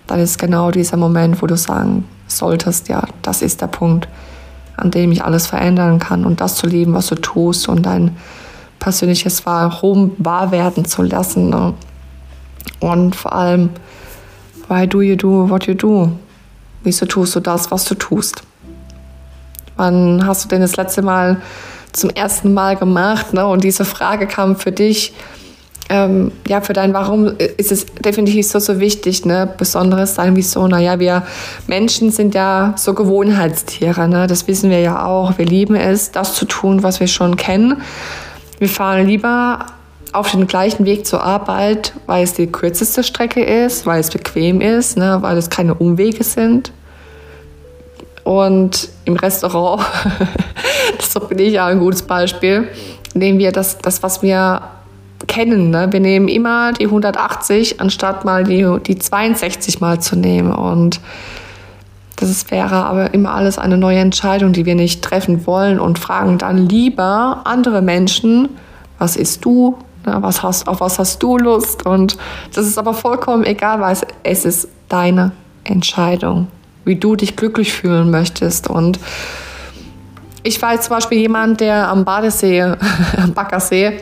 dann 0.06 0.20
ist 0.20 0.38
genau 0.38 0.70
dieser 0.70 0.96
Moment, 0.96 1.40
wo 1.40 1.46
du 1.46 1.56
sagen 1.56 2.04
solltest, 2.26 2.88
ja, 2.88 3.02
das 3.22 3.42
ist 3.42 3.60
der 3.60 3.68
Punkt, 3.68 4.08
an 4.76 4.90
dem 4.90 5.12
ich 5.12 5.24
alles 5.24 5.46
verändern 5.46 5.98
kann 5.98 6.24
und 6.24 6.40
das 6.40 6.56
zu 6.56 6.66
leben, 6.66 6.94
was 6.94 7.06
du 7.06 7.14
tust 7.14 7.68
und 7.68 7.86
dein 7.86 8.16
persönliches 8.80 9.46
Warum 9.46 10.12
wahr 10.18 10.50
werden 10.50 10.84
zu 10.84 11.02
lassen. 11.02 11.50
Ne? 11.50 11.74
Und 12.80 13.14
vor 13.14 13.32
allem, 13.32 13.70
why 14.68 14.88
do 14.88 15.02
you 15.02 15.14
do 15.14 15.48
what 15.48 15.66
you 15.66 15.74
do? 15.74 16.10
Wieso 16.82 17.06
tust 17.06 17.36
du 17.36 17.40
das, 17.40 17.70
was 17.70 17.84
du 17.84 17.94
tust? 17.94 18.42
Wann 19.76 20.26
hast 20.26 20.44
du 20.44 20.48
denn 20.48 20.62
das 20.62 20.76
letzte 20.76 21.02
Mal 21.02 21.40
zum 21.92 22.10
ersten 22.10 22.52
Mal 22.52 22.76
gemacht? 22.76 23.32
Ne? 23.32 23.46
Und 23.46 23.62
diese 23.62 23.84
Frage 23.84 24.26
kam 24.26 24.56
für 24.56 24.72
dich, 24.72 25.14
ähm, 25.90 26.30
ja, 26.46 26.60
für 26.60 26.72
dein 26.72 26.94
Warum 26.94 27.32
ist 27.56 27.72
es 27.72 27.84
definitiv 27.86 28.46
so, 28.46 28.60
so 28.60 28.78
wichtig, 28.78 29.24
ne? 29.24 29.52
Besonderes 29.58 30.14
sein, 30.14 30.36
wieso? 30.36 30.68
Naja, 30.68 31.00
wir 31.00 31.24
Menschen 31.66 32.12
sind 32.12 32.32
ja 32.32 32.74
so 32.76 32.94
Gewohnheitstiere, 32.94 34.06
ne? 34.06 34.28
Das 34.28 34.46
wissen 34.46 34.70
wir 34.70 34.78
ja 34.80 35.04
auch. 35.04 35.36
Wir 35.36 35.46
lieben 35.46 35.74
es, 35.74 36.12
das 36.12 36.34
zu 36.34 36.44
tun, 36.44 36.84
was 36.84 37.00
wir 37.00 37.08
schon 37.08 37.36
kennen. 37.36 37.82
Wir 38.60 38.68
fahren 38.68 39.06
lieber 39.06 39.64
auf 40.12 40.32
den 40.32 40.46
gleichen 40.46 40.84
Weg 40.84 41.06
zur 41.06 41.24
Arbeit, 41.24 41.94
weil 42.04 42.22
es 42.22 42.34
die 42.34 42.46
kürzeste 42.46 43.02
Strecke 43.02 43.42
ist, 43.42 43.86
weil 43.86 44.00
es 44.00 44.10
bequem 44.10 44.60
ist, 44.60 44.98
ne, 44.98 45.16
weil 45.22 45.38
es 45.38 45.48
keine 45.48 45.72
Umwege 45.74 46.22
sind. 46.22 46.70
Und 48.22 48.90
im 49.06 49.16
Restaurant, 49.16 49.82
das 50.98 51.28
bin 51.28 51.38
ich 51.38 51.54
ja 51.54 51.66
ein 51.66 51.78
gutes 51.78 52.02
Beispiel, 52.02 52.68
nehmen 53.14 53.38
wir 53.38 53.50
das, 53.50 53.78
das 53.78 54.02
was 54.02 54.20
wir 54.20 54.60
kennen. 55.26 55.70
Ne? 55.70 55.88
Wir 55.90 56.00
nehmen 56.00 56.28
immer 56.28 56.74
die 56.74 56.84
180, 56.84 57.80
anstatt 57.80 58.26
mal 58.26 58.44
die, 58.44 58.66
die 58.86 58.98
62 58.98 59.80
mal 59.80 60.00
zu 60.00 60.16
nehmen. 60.16 60.52
Und 60.52 61.00
das 62.20 62.50
wäre 62.50 62.84
aber 62.84 63.14
immer 63.14 63.34
alles 63.34 63.58
eine 63.58 63.78
neue 63.78 63.98
Entscheidung, 63.98 64.52
die 64.52 64.66
wir 64.66 64.74
nicht 64.74 65.02
treffen 65.02 65.46
wollen 65.46 65.80
und 65.80 65.98
fragen 65.98 66.38
dann 66.38 66.68
lieber 66.68 67.40
andere 67.44 67.82
Menschen, 67.82 68.50
was 68.98 69.16
isst 69.16 69.44
du, 69.44 69.78
was 70.04 70.42
hast, 70.42 70.68
auf 70.68 70.80
was 70.80 70.98
hast 70.98 71.22
du 71.22 71.38
Lust? 71.38 71.86
Und 71.86 72.18
das 72.54 72.66
ist 72.66 72.78
aber 72.78 72.94
vollkommen 72.94 73.44
egal, 73.44 73.80
weil 73.80 73.92
es, 73.92 74.06
es 74.22 74.44
ist 74.44 74.68
deine 74.88 75.32
Entscheidung, 75.64 76.48
wie 76.84 76.96
du 76.96 77.16
dich 77.16 77.36
glücklich 77.36 77.72
fühlen 77.72 78.10
möchtest. 78.10 78.68
Und 78.68 78.98
ich 80.42 80.60
war 80.60 80.74
jetzt 80.74 80.84
zum 80.84 80.96
Beispiel 80.96 81.18
jemand, 81.18 81.60
der 81.60 81.88
am 81.88 82.04
Badesee, 82.04 82.62
am 83.16 83.32
Baggersee, 83.34 83.98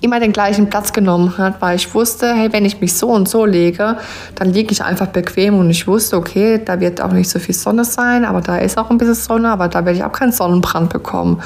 immer 0.00 0.18
den 0.18 0.32
gleichen 0.32 0.70
Platz 0.70 0.92
genommen 0.92 1.36
hat, 1.36 1.60
weil 1.60 1.76
ich 1.76 1.94
wusste, 1.94 2.32
hey, 2.32 2.52
wenn 2.52 2.64
ich 2.64 2.80
mich 2.80 2.94
so 2.94 3.08
und 3.08 3.28
so 3.28 3.44
lege, 3.44 3.98
dann 4.34 4.50
liege 4.50 4.72
ich 4.72 4.82
einfach 4.82 5.08
bequem 5.08 5.58
und 5.58 5.68
ich 5.68 5.86
wusste, 5.86 6.16
okay, 6.16 6.60
da 6.64 6.80
wird 6.80 7.00
auch 7.00 7.12
nicht 7.12 7.28
so 7.28 7.38
viel 7.38 7.54
Sonne 7.54 7.84
sein, 7.84 8.24
aber 8.24 8.40
da 8.40 8.56
ist 8.56 8.78
auch 8.78 8.90
ein 8.90 8.98
bisschen 8.98 9.14
Sonne, 9.14 9.50
aber 9.50 9.68
da 9.68 9.84
werde 9.84 9.98
ich 9.98 10.04
auch 10.04 10.12
keinen 10.12 10.32
Sonnenbrand 10.32 10.90
bekommen. 10.90 11.42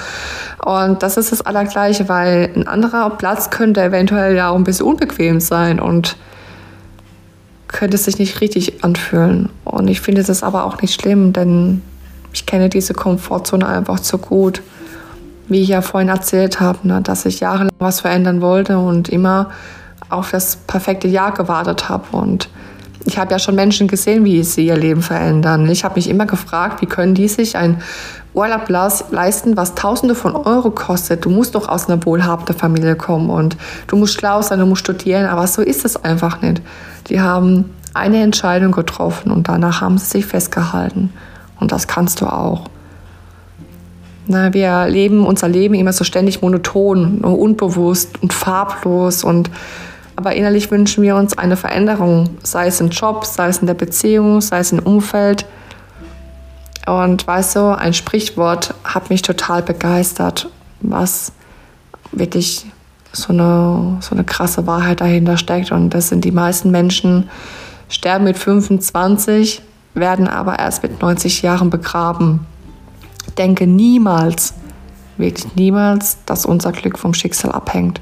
Und 0.64 1.03
das 1.03 1.17
ist 1.17 1.33
das 1.33 1.43
Allergleiche, 1.43 2.09
weil 2.09 2.51
ein 2.55 2.69
anderer 2.69 3.11
Platz 3.11 3.51
könnte 3.51 3.83
eventuell 3.83 4.37
ja 4.37 4.51
auch 4.51 4.57
ein 4.57 4.64
bisschen 4.64 4.87
unbequem 4.87 5.40
sein 5.40 5.81
und 5.81 6.17
könnte 7.67 7.99
sich 7.99 8.19
nicht 8.19 8.40
richtig 8.40 8.85
anfühlen. 8.85 9.49
Und 9.64 9.88
ich 9.88 10.01
finde 10.01 10.23
das 10.23 10.45
aber 10.45 10.64
auch 10.64 10.81
nicht 10.81 11.01
schlimm, 11.01 11.33
denn 11.33 11.83
ich 12.33 12.47
kenne 12.47 12.69
diese 12.69 12.95
Komfortzone 12.95 13.67
einfach 13.67 13.99
zu 13.99 14.19
gut. 14.19 14.62
Wie 15.49 15.63
ich 15.63 15.69
ja 15.69 15.83
vorhin 15.83 16.09
erzählt 16.09 16.61
habe, 16.61 16.87
ne, 16.89 17.03
dass 17.03 17.27
ich 17.27 17.41
jahrelang 17.41 17.73
was 17.79 18.01
verändern 18.01 18.41
wollte 18.41 18.79
und 18.79 19.09
immer 19.09 19.51
auf 20.09 20.31
das 20.31 20.57
perfekte 20.57 21.09
Jahr 21.09 21.33
gewartet 21.33 21.89
habe. 21.89 22.17
Und 22.17 22.49
ich 23.05 23.19
habe 23.19 23.33
ja 23.33 23.39
schon 23.39 23.55
Menschen 23.55 23.87
gesehen, 23.89 24.25
wie 24.25 24.43
sie 24.43 24.67
ihr 24.67 24.77
Leben 24.77 25.03
verändern. 25.03 25.69
Ich 25.69 25.85
habe 25.85 25.97
mich 25.97 26.09
immer 26.09 26.27
gefragt, 26.27 26.81
wie 26.81 26.87
können 26.87 27.15
die 27.15 27.29
sich 27.29 27.57
ein 27.57 27.83
Urlaub 28.33 28.69
leisten, 28.69 29.57
was 29.57 29.75
Tausende 29.75 30.15
von 30.15 30.35
Euro 30.35 30.71
kostet. 30.71 31.25
Du 31.25 31.31
musst 31.31 31.55
doch 31.55 31.69
aus 31.69 31.89
einer 31.89 32.05
wohlhabenden 32.05 32.57
Familie 32.57 32.97
kommen 32.97 33.31
und 33.31 33.57
du 33.87 33.97
musst 33.97 34.15
schlau 34.15 34.43
sein, 34.43 34.59
du 34.59 34.67
musst 34.67 34.81
studieren, 34.81 35.27
aber 35.27 35.47
so 35.47 35.63
ist 35.63 35.85
es 35.85 36.03
einfach 36.03 36.41
nicht. 36.41 36.63
Die 37.09 37.21
haben 37.21 37.71
eine 37.93 38.23
Entscheidung 38.23 38.73
getroffen 38.73 39.31
und 39.31 39.49
danach 39.49 39.81
haben 39.81 39.99
sie 39.99 40.07
sich 40.07 40.27
festgehalten. 40.27 41.13
Und 41.61 41.71
das 41.71 41.87
kannst 41.87 42.21
du 42.21 42.27
auch. 42.27 42.69
Na, 44.27 44.55
wir 44.55 44.87
leben 44.89 45.27
unser 45.27 45.49
Leben 45.49 45.75
immer 45.75 45.93
so 45.93 46.05
ständig 46.05 46.41
monoton, 46.41 47.19
unbewusst 47.19 48.23
und 48.23 48.33
farblos 48.33 49.23
und 49.23 49.51
aber 50.17 50.35
innerlich 50.35 50.71
wünschen 50.71 51.03
wir 51.03 51.17
uns 51.17 51.37
eine 51.37 51.57
Veränderung, 51.57 52.31
sei 52.43 52.69
es 52.69 52.81
im 52.81 52.91
Job, 52.91 53.25
sei 53.25 53.49
es 53.49 53.59
in 53.59 53.67
der 53.67 53.75
Beziehung, 53.75 54.41
sei 54.41 54.61
es 54.61 54.71
im 54.71 54.79
Umfeld. 54.79 55.45
Und 56.87 57.27
weißt 57.27 57.57
du, 57.57 57.77
ein 57.77 57.95
Sprichwort 57.95 58.75
hat 58.85 59.11
mich 59.11 59.23
total 59.23 59.63
begeistert, 59.63 60.49
was 60.81 61.33
wirklich 62.13 62.67
so 63.13 63.33
eine, 63.33 63.97
so 64.01 64.15
eine 64.15 64.25
krasse 64.25 64.67
Wahrheit 64.67 65.01
dahinter 65.01 65.37
steckt. 65.37 65.73
Und 65.73 65.91
das 65.91 66.09
sind 66.09 66.25
die 66.25 66.33
meisten 66.33 66.71
Menschen 66.71 67.29
sterben 67.89 68.25
mit 68.25 68.39
25, 68.39 69.63
werden 69.95 70.29
aber 70.29 70.59
erst 70.59 70.83
mit 70.83 71.01
90 71.01 71.43
Jahren 71.43 71.71
begraben. 71.71 72.47
Denke 73.38 73.66
niemals, 73.66 74.55
wirklich 75.16 75.55
niemals, 75.57 76.18
dass 76.27 76.47
unser 76.47 76.73
Glück 76.73 76.99
vom 76.99 77.14
Schicksal 77.14 77.53
abhängt, 77.53 78.01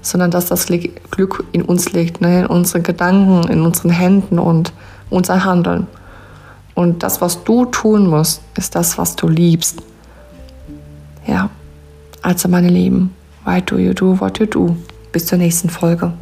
sondern 0.00 0.30
dass 0.30 0.46
das 0.46 0.66
Glück 0.66 1.44
in 1.52 1.62
uns 1.62 1.92
liegt, 1.92 2.20
ne? 2.20 2.40
in 2.40 2.46
unseren 2.46 2.82
Gedanken, 2.82 3.48
in 3.50 3.62
unseren 3.62 3.90
Händen 3.90 4.38
und 4.38 4.72
unser 5.10 5.44
Handeln. 5.44 5.86
Und 6.74 7.02
das, 7.02 7.20
was 7.20 7.44
du 7.44 7.66
tun 7.66 8.08
musst, 8.08 8.40
ist 8.56 8.74
das, 8.74 8.98
was 8.98 9.14
du 9.16 9.28
liebst. 9.28 9.82
Ja, 11.26 11.50
also 12.22 12.48
meine 12.48 12.68
Lieben, 12.68 13.14
why 13.44 13.60
do 13.60 13.78
you 13.78 13.92
do 13.92 14.18
what 14.18 14.38
you 14.38 14.46
do? 14.46 14.76
Bis 15.12 15.26
zur 15.26 15.38
nächsten 15.38 15.68
Folge. 15.68 16.12